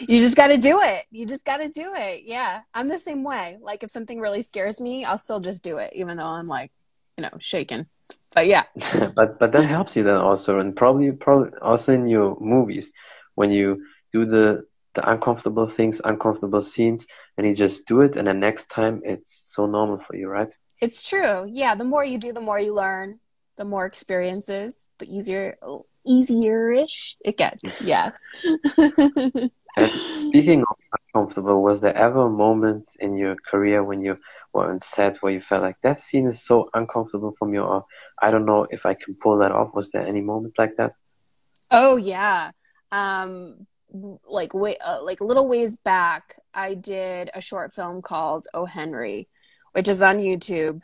[0.00, 1.04] You just got to do it.
[1.12, 2.24] You just got to do it.
[2.24, 2.62] Yeah.
[2.74, 3.56] I'm the same way.
[3.62, 6.72] Like, if something really scares me, I'll still just do it, even though I'm like,
[7.16, 7.86] you know, shaking.
[8.34, 8.64] But yeah.
[9.14, 12.92] but but that helps you then also, and probably probably also in your movies
[13.36, 18.26] when you do the the uncomfortable things, uncomfortable scenes, and you just do it, and
[18.26, 20.52] the next time it's so normal for you, right?
[20.80, 21.48] It's true.
[21.48, 21.76] Yeah.
[21.76, 23.20] The more you do, the more you learn
[23.58, 25.58] the more experiences, the easier
[26.06, 27.82] easier-ish it gets.
[27.92, 28.12] Yeah.
[30.16, 34.16] speaking of uncomfortable, was there ever a moment in your career when you
[34.52, 37.84] were on set where you felt like that scene is so uncomfortable for me, or
[38.22, 39.74] I don't know if I can pull that off?
[39.74, 40.92] Was there any moment like that?
[41.70, 42.52] Oh yeah.
[42.90, 43.66] Um,
[44.26, 48.66] like way uh, like a little ways back, I did a short film called Oh
[48.66, 49.28] Henry,
[49.72, 50.82] which is on YouTube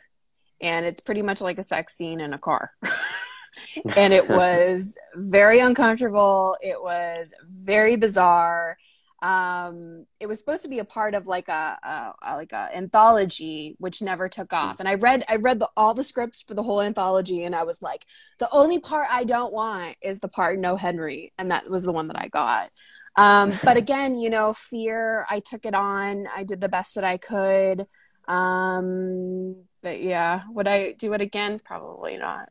[0.60, 2.72] and it's pretty much like a sex scene in a car.
[3.96, 6.56] and it was very uncomfortable.
[6.62, 8.76] It was very bizarre.
[9.22, 12.68] Um, it was supposed to be a part of like a, a, a like a
[12.76, 14.80] anthology, which never took off.
[14.80, 17.62] And I read I read the, all the scripts for the whole anthology, and I
[17.62, 18.04] was like,
[18.38, 21.92] the only part I don't want is the part No Henry, and that was the
[21.92, 22.68] one that I got.
[23.16, 25.26] Um, but again, you know, fear.
[25.30, 26.26] I took it on.
[26.34, 27.86] I did the best that I could.
[28.28, 31.60] Um, but yeah, would I do it again?
[31.62, 32.48] Probably not.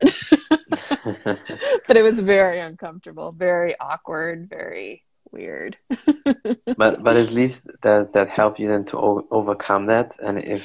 [1.88, 5.76] but it was very uncomfortable, very awkward, very weird.
[6.76, 10.16] but but at least that that helped you then to o- overcome that.
[10.22, 10.64] And if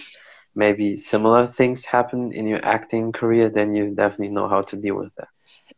[0.53, 4.95] maybe similar things happen in your acting career, then you definitely know how to deal
[4.95, 5.29] with that.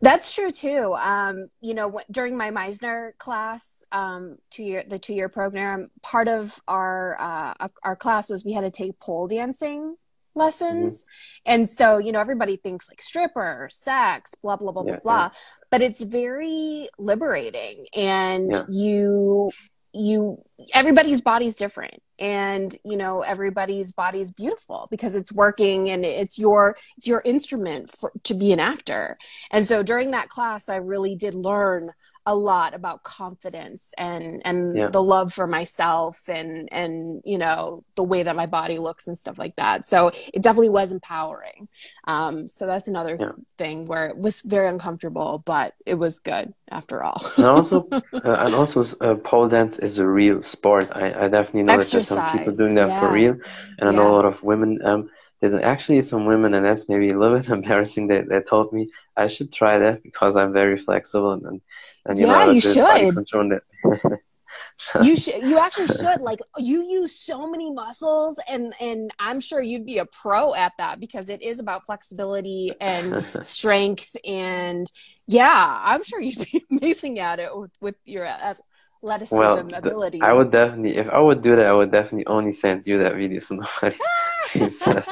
[0.02, 0.94] That's true too.
[0.96, 6.28] Um, you know, during my Meisner class, um, two year the two year program, part
[6.28, 9.96] of our uh, our class was we had to take pole dancing
[10.36, 11.54] lessons, mm-hmm.
[11.54, 15.24] and so you know everybody thinks like stripper, sex, blah blah blah yeah, blah blah,
[15.24, 15.30] yeah.
[15.70, 18.64] but it's very liberating, and yeah.
[18.70, 19.52] you
[19.94, 20.42] you
[20.74, 26.78] everybody's body's different and you know everybody's body's beautiful because it's working and it's your
[26.98, 29.18] it's your instrument for, to be an actor
[29.52, 31.92] and so during that class i really did learn
[32.26, 34.90] a lot about confidence and and yeah.
[34.90, 39.18] the love for myself and and you know the way that my body looks and
[39.18, 41.68] stuff like that so it definitely was empowering
[42.06, 43.32] um so that's another yeah.
[43.58, 48.00] thing where it was very uncomfortable but it was good after all and also uh,
[48.14, 52.10] and also uh, pole dance is a real sport i, I definitely know Exercise.
[52.10, 53.00] that there's some people doing that yeah.
[53.00, 53.36] for real
[53.80, 57.10] and i know a lot of women um there's actually some women and that's maybe
[57.10, 60.78] a little bit embarrassing they, they told me i should try that because i'm very
[60.78, 61.62] flexible and, and
[62.06, 63.62] and you yeah, know, you should.
[65.04, 65.44] you should.
[65.44, 66.22] You actually should.
[66.22, 70.74] Like you use so many muscles, and and I'm sure you'd be a pro at
[70.78, 74.16] that because it is about flexibility and strength.
[74.26, 74.92] And
[75.28, 80.22] yeah, I'm sure you'd be amazing at it with, with your athleticism well, abilities.
[80.24, 83.16] I would definitely, if I would do that, I would definitely only send you that
[83.16, 84.00] video so nobody
[84.48, 85.08] sees that.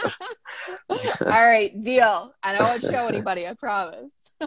[1.21, 2.34] All right, deal.
[2.41, 3.47] I won't show anybody.
[3.47, 4.32] I promise.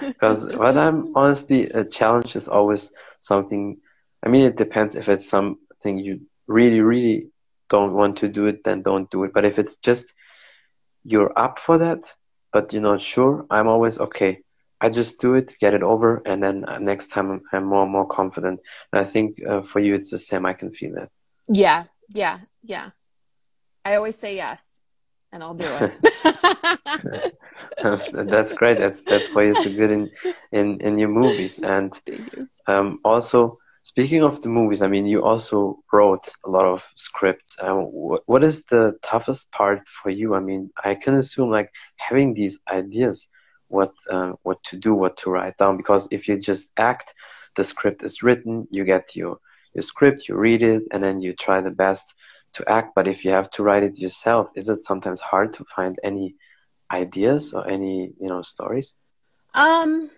[0.00, 3.78] Because what I'm honestly a challenge is always something.
[4.24, 4.94] I mean, it depends.
[4.94, 7.28] If it's something you really, really
[7.68, 9.32] don't want to do it, then don't do it.
[9.32, 10.14] But if it's just
[11.04, 12.12] you're up for that,
[12.52, 14.42] but you're not sure, I'm always okay.
[14.80, 17.84] I just do it, get it over, and then uh, next time I'm, I'm, more
[17.84, 18.60] and more confident.
[18.92, 20.44] And I think uh, for you, it's the same.
[20.44, 21.08] I can feel that.
[21.48, 22.90] Yeah, yeah, yeah.
[23.84, 24.84] I always say yes,
[25.32, 27.34] and I'll do it.
[28.28, 28.78] that's great.
[28.78, 30.10] That's that's why you're so good in
[30.52, 31.58] in in your movies.
[31.58, 31.92] And
[32.66, 37.56] um, also, speaking of the movies, I mean, you also wrote a lot of scripts.
[37.60, 40.34] Um, what what is the toughest part for you?
[40.34, 43.28] I mean, I can assume like having these ideas,
[43.68, 45.76] what uh, what to do, what to write down.
[45.76, 47.14] Because if you just act,
[47.56, 48.68] the script is written.
[48.70, 49.38] You get your
[49.74, 52.14] your script, you read it, and then you try the best
[52.54, 55.64] to act but if you have to write it yourself is it sometimes hard to
[55.64, 56.34] find any
[56.90, 58.94] ideas or any you know stories?
[59.54, 60.10] Um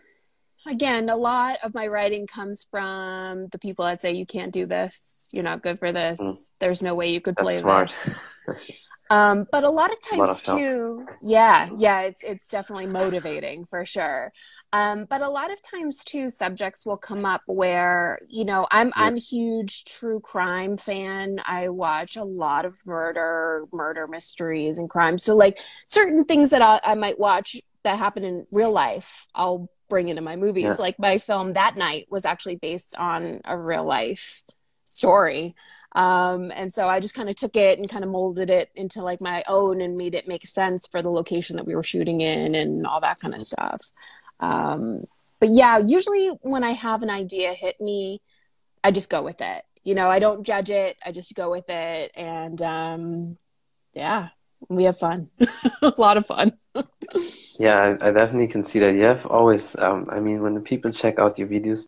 [0.66, 4.66] again a lot of my writing comes from the people that say you can't do
[4.66, 5.30] this.
[5.32, 6.20] You're not good for this.
[6.20, 6.50] Mm.
[6.60, 8.24] there's no way you could play this
[9.10, 13.64] um but a lot of times lot of too yeah yeah it's it's definitely motivating
[13.64, 14.32] for sure
[14.74, 18.92] um, but a lot of times too, subjects will come up where you know I'm.
[18.96, 21.40] I'm huge true crime fan.
[21.46, 25.16] I watch a lot of murder, murder mysteries, and crime.
[25.16, 29.70] So like certain things that I, I might watch that happen in real life, I'll
[29.88, 30.64] bring into my movies.
[30.64, 30.76] Yeah.
[30.76, 34.42] Like my film that night was actually based on a real life
[34.96, 35.54] story.
[35.92, 39.02] Um, and so I just kind of took it and kind of molded it into
[39.02, 42.20] like my own and made it make sense for the location that we were shooting
[42.20, 43.92] in and all that kind of stuff.
[44.40, 45.04] Um,
[45.38, 48.20] but yeah, usually when I have an idea hit me,
[48.82, 49.62] I just go with it.
[49.84, 50.96] You know, I don't judge it.
[51.04, 52.10] I just go with it.
[52.16, 53.36] And um,
[53.92, 54.28] yeah,
[54.68, 55.30] we have fun.
[55.82, 56.58] a lot of fun.
[57.58, 58.94] yeah, I, I, definitely can see that.
[58.94, 61.84] You have always, um, I mean, when the people check out your videos,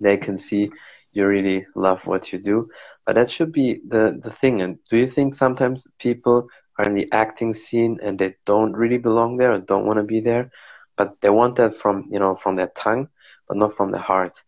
[0.00, 0.68] they can see
[1.16, 2.68] you really love what you do.
[3.06, 4.60] But that should be the, the thing.
[4.62, 6.48] And do you think sometimes people
[6.78, 10.04] are in the acting scene and they don't really belong there or don't want to
[10.04, 10.50] be there?
[10.96, 13.08] but they want that from you know from their tongue
[13.48, 14.42] but not from the heart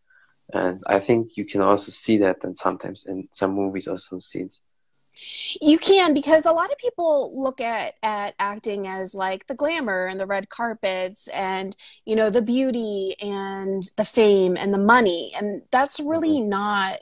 [0.53, 4.21] and i think you can also see that then sometimes in some movies or some
[4.21, 4.61] scenes
[5.61, 10.07] you can because a lot of people look at at acting as like the glamour
[10.07, 15.33] and the red carpets and you know the beauty and the fame and the money
[15.37, 16.51] and that's really mm-hmm.
[16.51, 16.99] not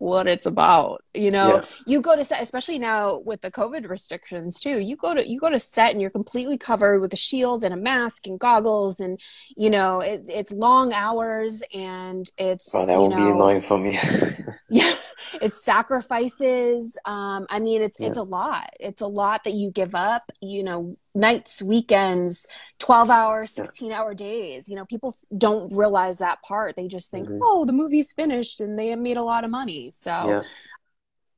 [0.00, 1.62] what it's about you know yeah.
[1.86, 5.38] you go to set especially now with the covid restrictions too you go to you
[5.38, 8.98] go to set and you're completely covered with a shield and a mask and goggles
[8.98, 9.20] and
[9.58, 13.78] you know it, it's long hours and it's oh, that will know, be annoying for
[13.78, 13.98] me
[14.70, 14.94] yeah
[15.42, 18.06] it's sacrifices um i mean it's yeah.
[18.06, 22.46] it's a lot it's a lot that you give up you know nights weekends
[22.78, 24.68] 12 hour 16 hour days.
[24.68, 26.76] You know people don't realize that part.
[26.76, 27.38] They just think mm-hmm.
[27.42, 29.90] oh the movie's finished and they have made a lot of money.
[29.90, 30.40] So yeah.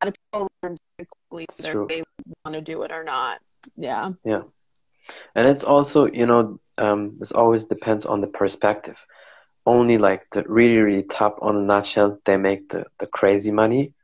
[0.01, 2.03] a lot of people learn very quickly whether they
[2.45, 3.41] want to do it or not.
[3.77, 4.13] Yeah.
[4.25, 4.43] Yeah.
[5.35, 8.97] And it's also you know um, this always depends on the perspective.
[9.65, 13.95] Only like the really really top on the nutshell they make the, the crazy money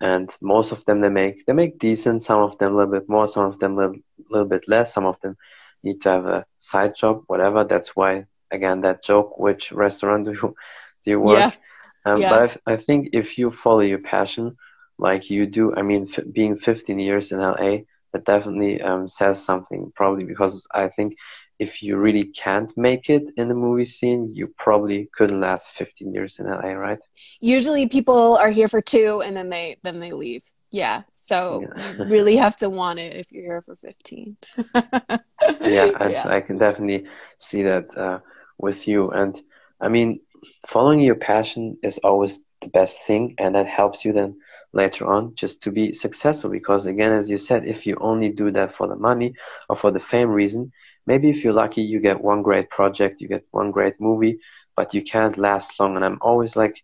[0.00, 3.08] and most of them they make they make decent some of them a little bit
[3.08, 3.96] more some of them a little,
[4.30, 5.36] little bit less some of them
[5.82, 10.32] need to have a side job whatever that's why again that joke which restaurant do
[10.32, 10.54] you
[11.04, 11.52] do you work yeah.
[12.04, 12.30] Um, yeah.
[12.30, 14.56] but I, I think if you follow your passion
[14.98, 17.54] like you do i mean f- being 15 years in la
[18.12, 21.16] that definitely um, says something probably because i think
[21.58, 26.12] if you really can't make it in the movie scene, you probably couldn't last 15
[26.12, 26.98] years in LA, right?
[27.40, 30.44] Usually people are here for two and then they then they leave.
[30.70, 31.02] Yeah.
[31.12, 31.92] So yeah.
[31.92, 34.36] you really have to want it if you're here for 15.
[35.62, 37.06] yeah, yeah, I can definitely
[37.38, 38.20] see that uh,
[38.58, 39.10] with you.
[39.10, 39.40] And
[39.80, 40.20] I mean,
[40.66, 44.36] following your passion is always the best thing and that helps you then
[44.72, 48.50] later on just to be successful because again as you said if you only do
[48.50, 49.32] that for the money
[49.68, 50.72] or for the fame reason
[51.08, 54.38] maybe if you're lucky, you get one great project, you get one great movie,
[54.76, 55.96] but you can't last long.
[55.96, 56.76] And I'm always like,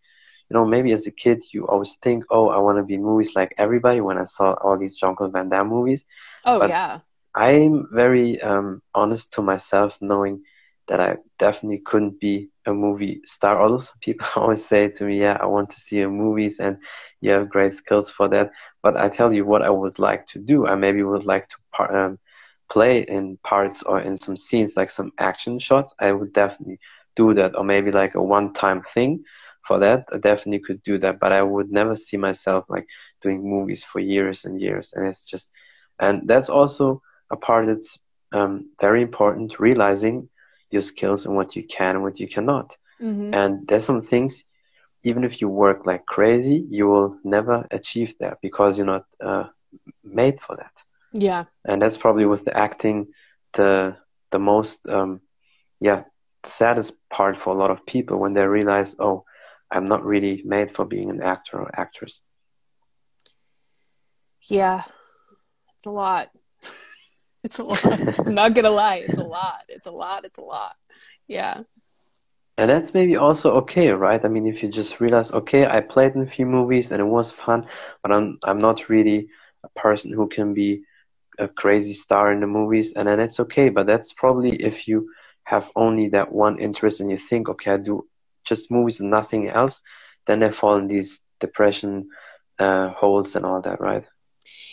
[0.49, 3.05] you know, maybe as a kid, you always think, oh, I want to be in
[3.11, 6.07] movies like everybody when I saw all these Jean-Claude Van Damme movies.
[6.47, 7.01] Oh, but yeah.
[7.35, 10.43] I'm very um, honest to myself, knowing
[10.89, 13.61] that I definitely couldn't be a movie star.
[13.61, 16.79] Although some people always say to me, yeah, I want to see your movies and
[17.21, 18.53] you have great skills for that.
[18.83, 20.67] But I tell you what I would like to do.
[20.67, 21.57] I maybe would like to
[21.99, 22.19] um,
[22.71, 26.79] play in parts or in some scenes, like some action shots, I would definitely
[27.17, 27.57] do that.
[27.57, 29.25] Or maybe like a one time thing
[29.67, 30.09] for that.
[30.13, 31.19] I definitely could do that.
[31.21, 32.87] But I would never see myself like
[33.23, 34.93] doing movies for years and years.
[34.95, 35.51] And it's just,
[35.99, 37.99] and that's also a part that's
[38.33, 40.29] um, very important, realizing
[40.71, 42.77] your skills and what you can and what you cannot.
[43.01, 43.35] Mm-hmm.
[43.35, 44.45] And there's some things,
[45.03, 49.45] even if you work like crazy, you will never achieve that because you're not uh,
[50.03, 50.85] made for that.
[51.15, 51.45] Yeah.
[51.65, 53.07] And that's probably with the acting
[53.55, 53.97] the
[54.33, 55.21] the most um
[55.81, 56.05] yeah,
[56.45, 59.25] saddest part for a lot of people when they realize, oh,
[59.71, 62.21] I'm not really made for being an actor or actress.
[64.49, 64.83] Yeah.
[65.77, 66.31] It's a lot.
[67.45, 67.85] it's a lot.
[68.27, 69.63] I'm not gonna lie, it's a lot.
[69.69, 70.75] It's a lot, it's a lot.
[71.29, 71.63] Yeah.
[72.57, 74.25] And that's maybe also okay, right?
[74.25, 77.05] I mean, if you just realize, okay, I played in a few movies and it
[77.05, 77.67] was fun,
[78.03, 79.29] but I'm I'm not really
[79.65, 80.83] a person who can be
[81.39, 83.69] a crazy star in the movies and then it's okay.
[83.69, 85.09] But that's probably if you
[85.45, 88.07] have only that one interest and you think okay i do
[88.45, 89.81] just movies and nothing else
[90.27, 92.09] then they fall in these depression
[92.59, 94.05] uh, holes and all that right?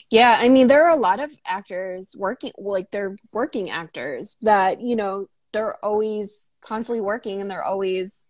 [0.09, 4.81] Yeah i mean there are a lot of actors working like they're working actors that
[4.81, 8.25] you know they're always constantly working and they're always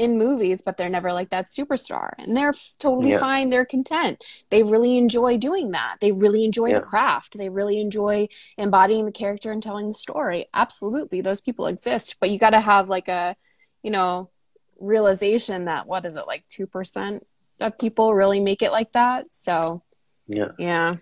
[0.00, 2.12] in movies, but they're never like that superstar.
[2.16, 3.18] And they're totally yeah.
[3.18, 3.50] fine.
[3.50, 4.24] They're content.
[4.48, 5.98] They really enjoy doing that.
[6.00, 6.76] They really enjoy yeah.
[6.76, 7.36] the craft.
[7.36, 10.46] They really enjoy embodying the character and telling the story.
[10.54, 11.20] Absolutely.
[11.20, 12.16] Those people exist.
[12.18, 13.36] But you got to have like a,
[13.82, 14.30] you know,
[14.78, 17.20] realization that what is it, like 2%
[17.60, 19.34] of people really make it like that.
[19.34, 19.82] So,
[20.26, 20.52] yeah.
[20.58, 20.94] Yeah.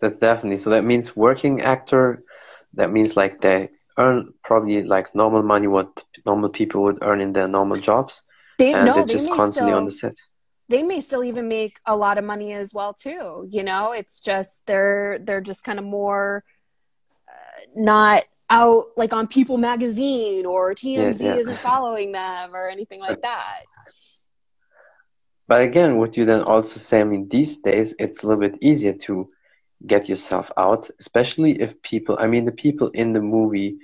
[0.00, 0.58] That definitely.
[0.58, 2.24] So that means working actor,
[2.74, 7.32] that means like they earn probably like normal money what normal people would earn in
[7.32, 8.22] their normal jobs.
[8.58, 10.14] They, and no, they're just constantly still, on the set.
[10.68, 13.92] they may still even make a lot of money as well too you know?
[13.92, 16.42] It's just they're they're just kind of more
[17.28, 21.34] uh, not out like on people magazine or tmz yeah, yeah.
[21.34, 23.62] isn't following them or anything like that.
[25.48, 28.56] but again what you then also say i mean these days it's a little bit
[28.62, 29.28] easier to
[29.84, 33.78] get yourself out, especially if people, I mean, the people in the movie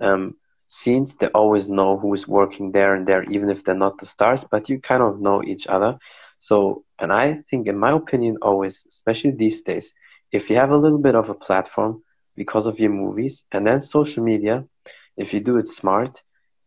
[0.00, 0.36] um,
[0.68, 4.06] scenes, they always know who is working there and there, even if they're not the
[4.06, 5.98] stars, but you kind of know each other.
[6.38, 9.94] So, and I think, in my opinion, always, especially these days,
[10.32, 12.02] if you have a little bit of a platform
[12.36, 14.64] because of your movies and then social media,
[15.16, 16.22] if you do it smart,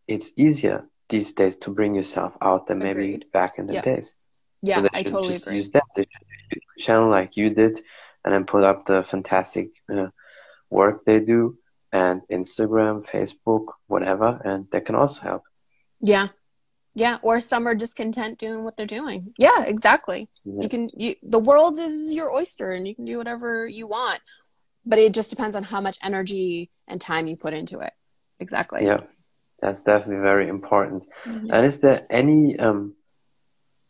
[0.06, 3.32] it's easier these days to bring yourself out than maybe Agreed.
[3.32, 3.82] back in the yeah.
[3.82, 4.14] days.
[4.62, 5.56] Yeah, so I totally just agree.
[5.56, 5.84] Use that.
[5.94, 6.06] They
[6.50, 7.80] should channel like you did
[8.26, 10.08] and then put up the fantastic uh,
[10.68, 11.56] work they do
[11.92, 15.42] and Instagram, Facebook, whatever, and that can also help.
[16.00, 16.28] Yeah.
[16.94, 19.34] Yeah, or some are just content doing what they're doing.
[19.38, 20.28] Yeah, exactly.
[20.44, 20.62] Yeah.
[20.62, 24.20] You can you the world is your oyster and you can do whatever you want.
[24.84, 27.92] But it just depends on how much energy and time you put into it.
[28.40, 28.86] Exactly.
[28.86, 29.00] Yeah.
[29.60, 31.04] That's definitely very important.
[31.26, 31.50] Mm-hmm.
[31.52, 32.95] And is there any um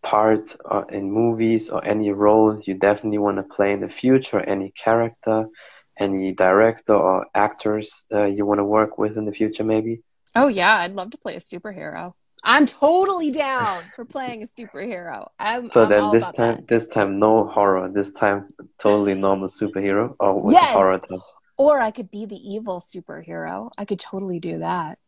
[0.06, 4.38] part uh, in movies or any role you definitely want to play in the future,
[4.38, 5.46] any character,
[5.98, 10.02] any director or actors uh, you want to work with in the future, maybe?
[10.36, 12.12] Oh, yeah, I'd love to play a superhero.
[12.44, 15.28] I'm totally down for playing a superhero.
[15.40, 16.68] I'm, so I'm then this time, that.
[16.68, 17.90] this time no horror.
[17.92, 18.48] This time
[18.78, 20.72] totally normal superhero or with yes!
[20.72, 20.98] horror.
[20.98, 21.20] Time?
[21.56, 23.70] Or I could be the evil superhero.
[23.76, 24.98] I could totally do that.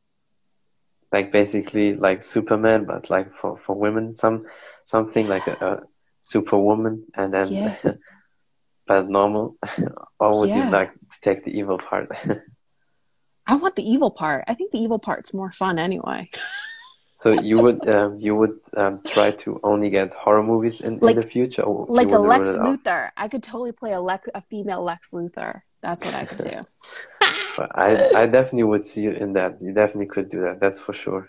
[1.12, 4.46] Like basically like Superman, but like for, for women, some
[4.92, 5.72] something like a, a
[6.20, 7.76] superwoman, and then Yeah.
[8.88, 9.56] but normal.
[10.20, 10.64] or would Yeah.
[10.64, 12.08] you like to take the evil part?
[13.50, 14.44] I want the evil part.
[14.50, 16.20] I think the evil part's more fun anyway.
[17.22, 21.16] so you would um, you would um, try to only get horror movies in, Like-
[21.16, 21.64] in the future,
[22.00, 22.66] Like a Lex rule it out?
[22.68, 23.02] Luthor.
[23.16, 25.52] I could totally play a Lex, a female Lex Luthor.
[25.86, 26.56] That's what I could do.
[27.88, 27.90] I
[28.22, 29.50] I definitely would see you in that.
[29.64, 30.56] You definitely could do that.
[30.62, 31.24] That's for sure.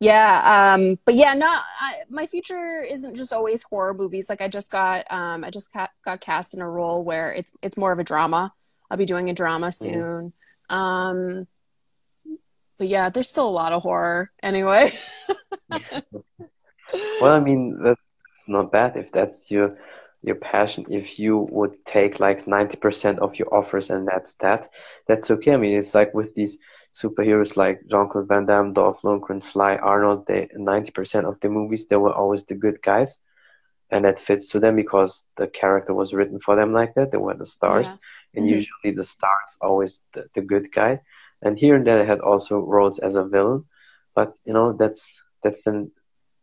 [0.00, 4.28] Yeah, um, but yeah, not I, my future isn't just always horror movies.
[4.28, 7.52] Like I just got, um, I just ca- got cast in a role where it's
[7.62, 8.52] it's more of a drama.
[8.90, 10.32] I'll be doing a drama soon.
[10.68, 11.46] Um,
[12.78, 14.92] but yeah, there's still a lot of horror anyway.
[17.20, 18.00] Well, I mean, that's
[18.46, 19.78] not bad if that's your
[20.22, 20.86] your passion.
[20.90, 24.68] If you would take like 90% of your offers and that's that,
[25.06, 25.52] that's okay.
[25.52, 26.58] I mean, it's like with these
[26.94, 31.96] superheroes like Jean-Claude Van Damme, Dolph Lundgren, Sly, Arnold, they 90% of the movies, they
[31.96, 33.18] were always the good guys.
[33.90, 37.10] And that fits to them because the character was written for them like that.
[37.12, 37.90] They were the stars.
[38.34, 38.40] Yeah.
[38.40, 38.56] And Mhm.
[38.58, 41.00] usually the star is always the, the good guy.
[41.42, 43.64] And here and there they had also roles as a villain.
[44.14, 45.90] But you know, that's that's then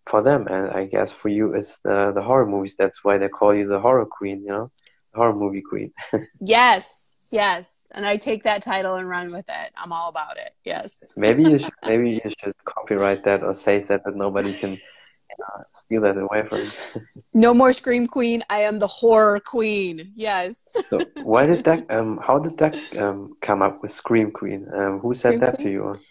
[0.10, 2.76] for them and I guess for you it's the the horror movies.
[2.78, 4.72] That's why they call you the horror queen, you know?
[5.14, 5.92] Horror movie queen.
[6.40, 9.72] Yes, yes, and I take that title and run with it.
[9.76, 10.54] I'm all about it.
[10.64, 11.14] Yes.
[11.16, 15.62] Maybe you should maybe you should copyright that or save that that nobody can uh,
[15.72, 17.02] steal that away from you.
[17.34, 18.44] No more scream queen.
[18.50, 20.12] I am the horror queen.
[20.16, 20.76] Yes.
[20.90, 24.68] So why did that um how did that um come up with Scream Queen?
[24.74, 25.68] Um who said Scream that Queen?
[25.68, 26.02] to you?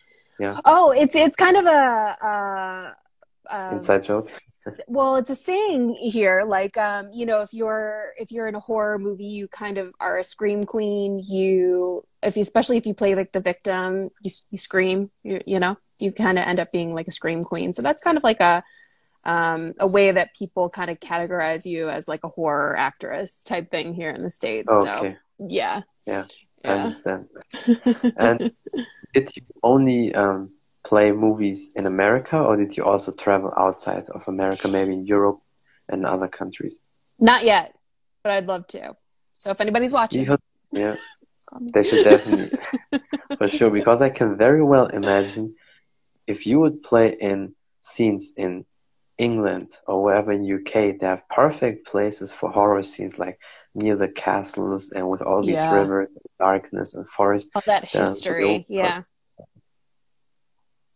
[0.40, 0.56] Yeah.
[0.64, 2.96] Oh, it's it's kind of a, a,
[3.50, 4.26] a Inside joke?
[4.88, 6.44] well, it's a saying here.
[6.46, 9.94] Like, um, you know, if you're if you're in a horror movie, you kind of
[10.00, 11.22] are a scream queen.
[11.26, 15.10] You, if you, especially if you play like the victim, you you scream.
[15.22, 17.72] You, you know, you kind of end up being like a scream queen.
[17.72, 18.62] So that's kind of like a
[19.24, 23.70] um, a way that people kind of categorize you as like a horror actress type
[23.70, 24.70] thing here in the states.
[24.70, 26.24] Okay, So yeah, Yeah,
[26.64, 27.26] I understand.
[28.16, 28.52] And
[29.12, 30.50] did you only um
[30.84, 35.40] play movies in America or did you also travel outside of America, maybe in Europe
[35.88, 36.78] and other countries?
[37.18, 37.74] Not yet,
[38.22, 38.96] but I'd love to.
[39.34, 40.26] So if anybody's watching,
[40.72, 40.96] yeah.
[41.74, 42.56] They should definitely,
[43.38, 45.56] for sure, because I can very well imagine
[46.28, 48.64] if you would play in scenes in
[49.18, 53.40] England or wherever in UK, they have perfect places for horror scenes, like
[53.74, 55.74] near the castles and with all these Yeah.
[55.74, 56.08] rivers,
[56.38, 57.50] darkness and forest.
[57.56, 58.64] all that history.
[58.68, 59.02] Yeah.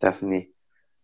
[0.05, 0.50] Definitely,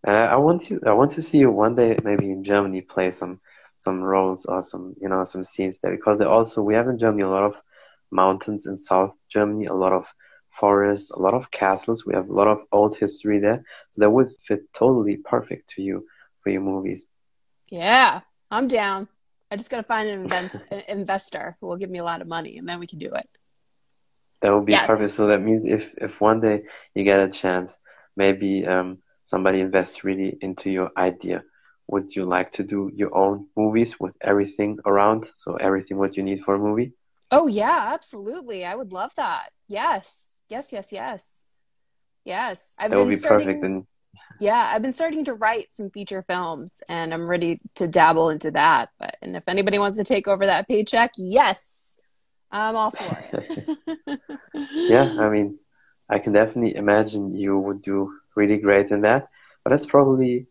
[0.05, 2.82] and I, I want to, I want to see you one day, maybe in Germany,
[2.82, 3.40] play some
[3.76, 6.98] some roles or some, you know, some scenes there, because they also we have in
[6.98, 7.57] Germany a lot of
[8.11, 10.07] mountains in South Germany, a lot of
[10.51, 12.05] forests, a lot of castles.
[12.05, 15.82] We have a lot of old history there, so that would fit totally perfect to
[15.82, 16.05] you
[16.42, 17.09] for your movies.
[17.70, 18.20] Yeah.
[18.51, 19.09] I'm down.
[19.51, 22.20] I just got to find an invent- uh, investor who will give me a lot
[22.20, 23.28] of money and then we can do it.
[24.42, 24.86] That would be Yes.
[24.86, 25.12] perfect.
[25.12, 26.62] So that means if if one day
[26.94, 27.78] you get a chance,
[28.21, 31.43] maybe um, somebody invests really into your idea.
[31.89, 35.31] Would you like to do your own movies with everything around?
[35.37, 36.93] So everything what you need for a movie?
[37.31, 38.64] Oh, yeah, absolutely.
[38.64, 39.47] I would love that.
[39.68, 40.43] Yes.
[40.51, 41.47] Yes, yes, yes.
[42.25, 42.77] Yes.
[42.79, 43.64] I've That would be starting, perfect.
[43.64, 43.87] And
[44.39, 48.51] yeah, I've been starting to write some feature films and I'm ready to dabble into
[48.51, 48.91] that.
[48.99, 51.99] But, and if anybody wants to take over that paycheck, yes,
[52.51, 53.68] I'm all for it.
[54.91, 55.60] yeah, I mean,
[56.11, 59.29] I can definitely imagine you would do really great in that.
[59.65, 60.47] But that's probably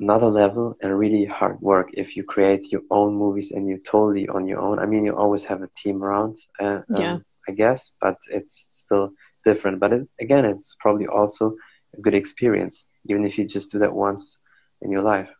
[0.00, 4.28] another level and really hard work if you create your own movies and you're totally
[4.28, 4.78] on your own.
[4.78, 7.14] I mean, you always have a team around, uh, Yeah.
[7.14, 9.12] um, I guess, but it's still
[9.44, 9.80] different.
[9.80, 11.54] But it, again, it's probably also
[11.96, 14.38] a good experience, even if you just do that once
[14.82, 15.30] in your life.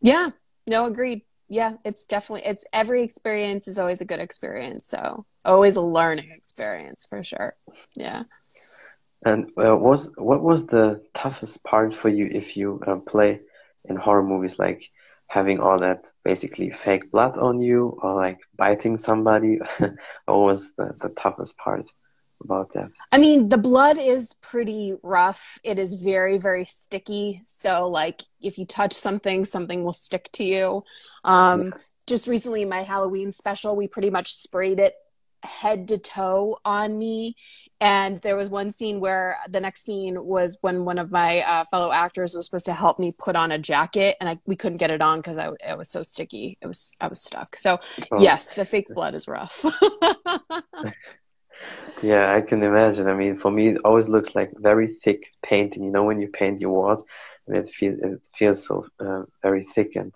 [0.00, 0.30] Yeah,
[0.66, 1.22] no, agreed.
[1.50, 4.86] Yeah, it's definitely it's every experience is always a good experience.
[4.86, 7.56] So always a learning experience for sure.
[7.96, 8.24] Yeah.
[9.24, 13.40] And uh, was what was the toughest part for you if you uh, play
[13.84, 14.90] in horror movies, like
[15.26, 19.58] having all that basically fake blood on you, or like biting somebody?
[19.78, 21.90] what was the, the toughest part
[22.42, 22.90] about that?
[23.10, 25.58] I mean, the blood is pretty rough.
[25.64, 27.42] It is very, very sticky.
[27.44, 30.84] So, like, if you touch something, something will stick to you.
[31.24, 31.74] Um,
[32.06, 34.94] just recently, in my Halloween special, we pretty much sprayed it
[35.42, 37.36] head to toe on me.
[37.80, 41.64] And there was one scene where the next scene was when one of my uh,
[41.64, 44.78] fellow actors was supposed to help me put on a jacket, and I, we couldn't
[44.78, 46.58] get it on because I it was so sticky.
[46.60, 47.56] It was I was stuck.
[47.56, 47.78] So
[48.10, 49.64] Oh, yes, the fake blood is rough.
[52.02, 53.08] yeah, I can imagine.
[53.08, 55.84] I mean, for me, it always looks like very thick painting.
[55.84, 57.04] You know, when you paint your walls,
[57.46, 60.12] and it feels it feels so uh, very thick and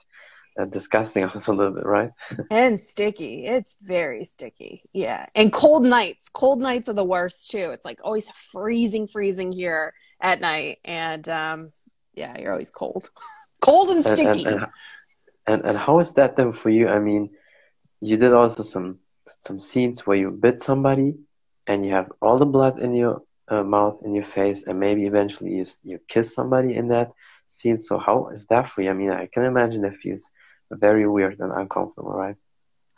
[0.58, 2.10] uh, disgusting, also a little bit, right?
[2.50, 3.46] and sticky.
[3.46, 4.82] It's very sticky.
[4.92, 6.28] Yeah, and cold nights.
[6.28, 7.70] Cold nights are the worst too.
[7.72, 11.66] It's like always freezing, freezing here at night, and um,
[12.14, 13.10] yeah, you're always cold,
[13.60, 14.44] cold and sticky.
[14.44, 14.66] And and,
[15.46, 16.88] and and how is that then for you?
[16.88, 17.30] I mean,
[18.00, 18.98] you did also some
[19.38, 21.14] some scenes where you bit somebody
[21.66, 25.06] and you have all the blood in your uh, mouth in your face and maybe
[25.06, 27.12] eventually you, you kiss somebody in that
[27.46, 30.30] scene so how is that for you i mean i can imagine it feels
[30.76, 32.36] very weird and uncomfortable right?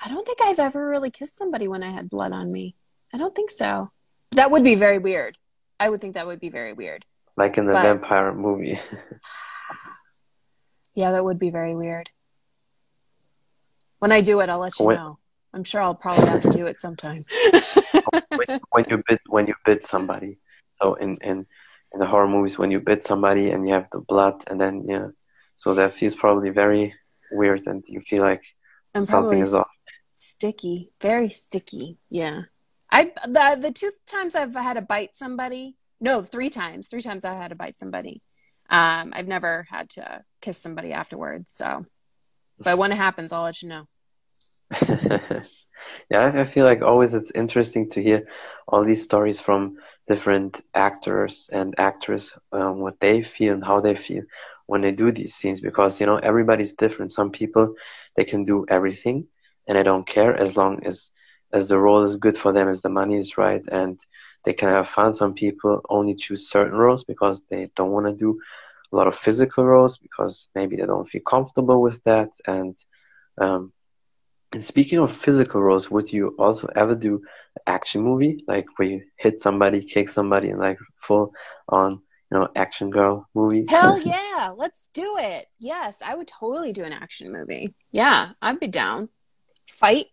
[0.01, 2.75] I don't think i've ever really kissed somebody when i had blood on me.
[3.13, 3.91] I don't think so.
[4.33, 5.39] That would be very weird.
[5.79, 7.05] I would think that would be very weird.
[7.37, 8.81] Like in the but, vampire movie.
[10.97, 12.09] Yeah that would be very weird.
[13.99, 15.19] When i do it i'll let you when, know.
[15.53, 17.19] I'm sure i'll probably have to do it sometime.
[18.29, 20.39] When, when, you bid when you bid somebody.
[20.81, 21.47] So in in
[21.95, 24.85] in the horror movies, when you bid somebody and you have the blood, and then
[24.87, 25.09] yeah,
[25.55, 26.95] so that feels probably very
[27.35, 28.43] weird, and you feel like
[28.95, 29.69] and something is off.
[30.17, 31.99] Sticky, very sticky.
[32.11, 32.43] Yeah,
[32.91, 35.77] I the the two times I've had to bite somebody.
[36.01, 36.89] No, three times.
[36.89, 38.23] Three times I had to bite somebody.
[38.71, 41.53] Um, I've never had to kiss somebody afterwards.
[41.53, 41.87] So,
[42.59, 43.85] but when it happens, I'll let you know.
[46.11, 48.27] yeah, I feel like always it's interesting to hear
[48.67, 49.77] all these stories from
[50.09, 54.23] different actors and actors, um, what they feel and how they feel
[54.67, 57.13] when they do these scenes, because you know everybody's different.
[57.13, 57.75] Some people
[58.17, 59.27] they can do everything
[59.67, 61.11] and they don't care as long as
[61.53, 64.01] as the role is good for them, as the money is right, and
[64.45, 65.15] they can have fun.
[65.15, 68.39] Some people only choose certain roles because they don't want to do
[68.93, 72.77] a lot of physical roles because maybe they don't feel comfortable with that and
[73.41, 73.73] um,
[74.53, 77.21] and speaking of physical roles, would you also ever do
[77.67, 81.33] action movie, like where you hit somebody, kick somebody, and like full
[81.69, 82.01] on,
[82.35, 83.65] you know, action girl movie?
[83.69, 85.47] Hell yeah, let's do it.
[85.59, 87.75] Yes, I would totally do an action movie.
[87.93, 89.09] Yeah, I'd be down.
[89.69, 90.07] Fight.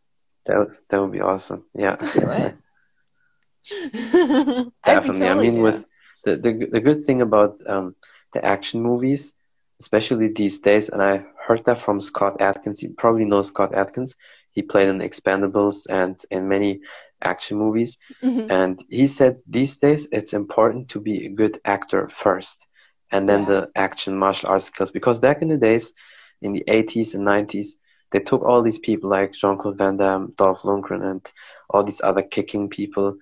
[0.45, 1.65] That would, that would be awesome.
[1.75, 1.95] Yeah.
[1.95, 2.55] do it.
[4.85, 5.19] Definitely.
[5.19, 5.85] Totally I mean, with
[6.23, 7.95] the, the the good thing about um,
[8.33, 9.33] the action movies,
[9.79, 12.81] especially these days, and I heard that from Scott Adkins.
[12.81, 14.15] You probably know Scott Adkins.
[14.51, 16.81] He played in Expendables and in many
[17.21, 17.97] action movies.
[18.23, 18.51] Mm-hmm.
[18.51, 22.67] And he said these days it's important to be a good actor first
[23.11, 23.47] and then yeah.
[23.47, 24.91] the action martial arts skills.
[24.91, 25.93] Because back in the days,
[26.41, 27.75] in the 80s and 90s,
[28.11, 31.33] they took all these people like Jean Claude Van Damme, Dolph Lundgren, and
[31.69, 33.17] all these other kicking people.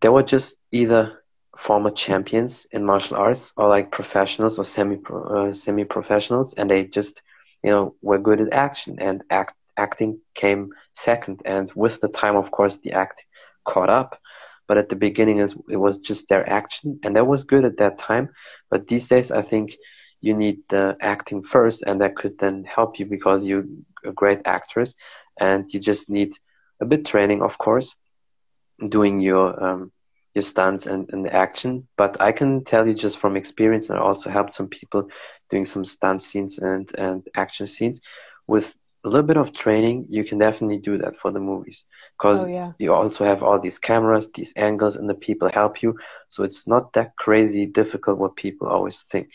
[0.00, 1.22] They were just either
[1.56, 6.84] former champions in martial arts or like professionals or semi uh, semi professionals and they
[6.84, 7.22] just
[7.62, 12.36] you know were good at action and act acting came second and with the time
[12.36, 13.24] of course the act
[13.64, 14.18] caught up
[14.68, 17.98] but at the beginning it was just their action and that was good at that
[17.98, 18.28] time
[18.70, 19.76] but these days i think
[20.20, 23.64] you need the acting first and that could then help you because you're
[24.04, 24.94] a great actress
[25.40, 26.32] and you just need
[26.80, 27.94] a bit training of course
[28.88, 29.92] doing your um,
[30.34, 31.86] your stunts and, and the action.
[31.96, 35.08] But I can tell you just from experience, and I also helped some people
[35.50, 38.00] doing some stunt scenes and, and action scenes.
[38.46, 41.84] With a little bit of training, you can definitely do that for the movies
[42.16, 42.72] because oh, yeah.
[42.78, 45.98] you also have all these cameras, these angles, and the people help you.
[46.28, 49.30] So it's not that crazy difficult what people always think.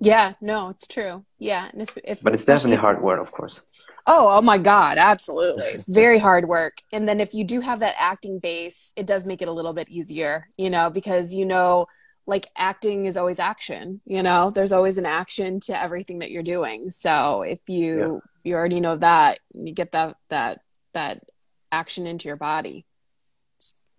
[0.00, 1.24] Yeah, no, it's true.
[1.38, 3.60] Yeah, if, but it's definitely hard work, of course.
[4.06, 5.76] Oh, oh my God, absolutely.
[5.88, 6.78] Very hard work.
[6.92, 9.74] And then if you do have that acting base, it does make it a little
[9.74, 11.86] bit easier, you know, because you know,
[12.26, 16.42] like acting is always action, you know, there's always an action to everything that you're
[16.42, 16.90] doing.
[16.90, 18.18] So if you yeah.
[18.44, 20.60] you already know that, you get that that
[20.92, 21.24] that
[21.70, 22.86] action into your body.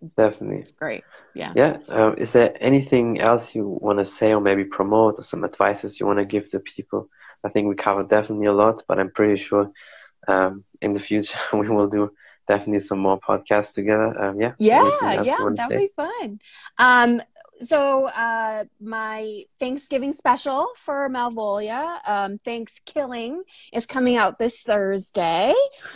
[0.04, 0.58] It's, Definitely.
[0.58, 1.04] It's great.
[1.34, 1.52] Yeah.
[1.56, 1.78] Yeah.
[1.88, 5.98] Um, is there anything else you want to say or maybe promote or some advices
[5.98, 7.08] you want to give the people?
[7.42, 9.70] I think we covered definitely a lot, but I'm pretty sure
[10.28, 12.10] um, in the future we will do
[12.46, 14.22] definitely some more podcasts together.
[14.22, 14.52] Um, yeah.
[14.58, 16.38] Yeah, yeah, that would be fun.
[16.78, 17.22] Um,
[17.60, 23.42] so uh, my Thanksgiving special for Malvolia, um, Thanksgiving,
[23.72, 25.54] is coming out this Thursday.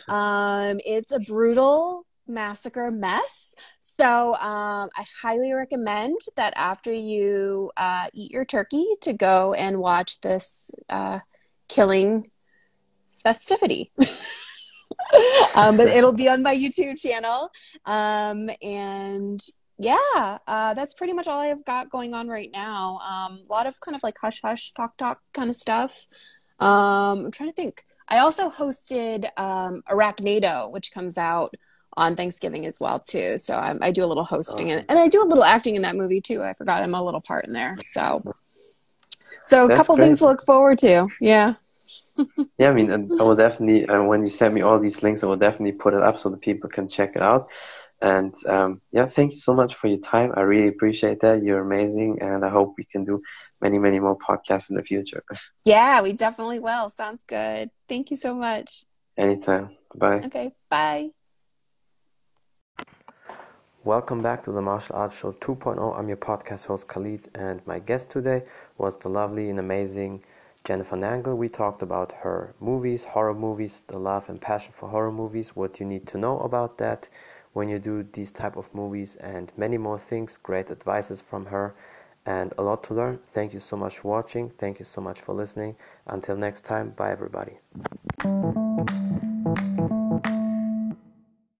[0.08, 3.54] Um, it's a brutal massacre mess.
[3.80, 9.78] So um, I highly recommend that after you uh, eat your turkey to go and
[9.78, 11.20] watch this uh,
[11.68, 12.30] killing
[13.22, 13.90] festivity.
[15.54, 17.50] um, but it'll be on my YouTube channel.
[17.84, 19.40] Um, and
[19.78, 22.98] yeah, uh, that's pretty much all I've got going on right now.
[22.98, 26.06] Um, a lot of kind of like hush hush talk talk kind of stuff.
[26.58, 27.84] Um, I'm trying to think.
[28.08, 31.54] I also hosted um, Arachnado, which comes out
[31.96, 33.36] on Thanksgiving as well too.
[33.36, 34.78] So I, I do a little hosting awesome.
[34.78, 36.42] and, and I do a little acting in that movie too.
[36.42, 37.76] I forgot I'm a little part in there.
[37.80, 38.34] So
[39.42, 40.06] so a couple great.
[40.06, 41.08] things to look forward to.
[41.20, 41.54] Yeah.
[42.58, 45.26] yeah, I mean, I will definitely uh, when you send me all these links, I
[45.26, 47.48] will definitely put it up so the people can check it out.
[48.00, 50.32] And um, yeah, thank you so much for your time.
[50.36, 51.42] I really appreciate that.
[51.42, 53.20] You're amazing, and I hope we can do
[53.60, 55.22] many, many more podcasts in the future.
[55.64, 56.88] Yeah, we definitely will.
[56.90, 57.70] Sounds good.
[57.88, 58.84] Thank you so much.
[59.16, 59.76] Anytime.
[59.94, 60.20] Bye.
[60.26, 60.54] Okay.
[60.70, 61.10] Bye.
[63.84, 65.98] Welcome back to the Martial Arts Show 2.0.
[65.98, 68.44] I'm your podcast host Khalid, and my guest today
[68.76, 70.22] was the lovely and amazing
[70.64, 71.36] Jennifer Nangle.
[71.36, 75.80] We talked about her movies, horror movies, the love and passion for horror movies, what
[75.80, 77.08] you need to know about that
[77.58, 80.36] when you do these type of movies, and many more things.
[80.36, 81.74] Great advices from her
[82.24, 83.18] and a lot to learn.
[83.32, 84.50] Thank you so much for watching.
[84.58, 85.74] Thank you so much for listening.
[86.06, 87.58] Until next time, bye everybody.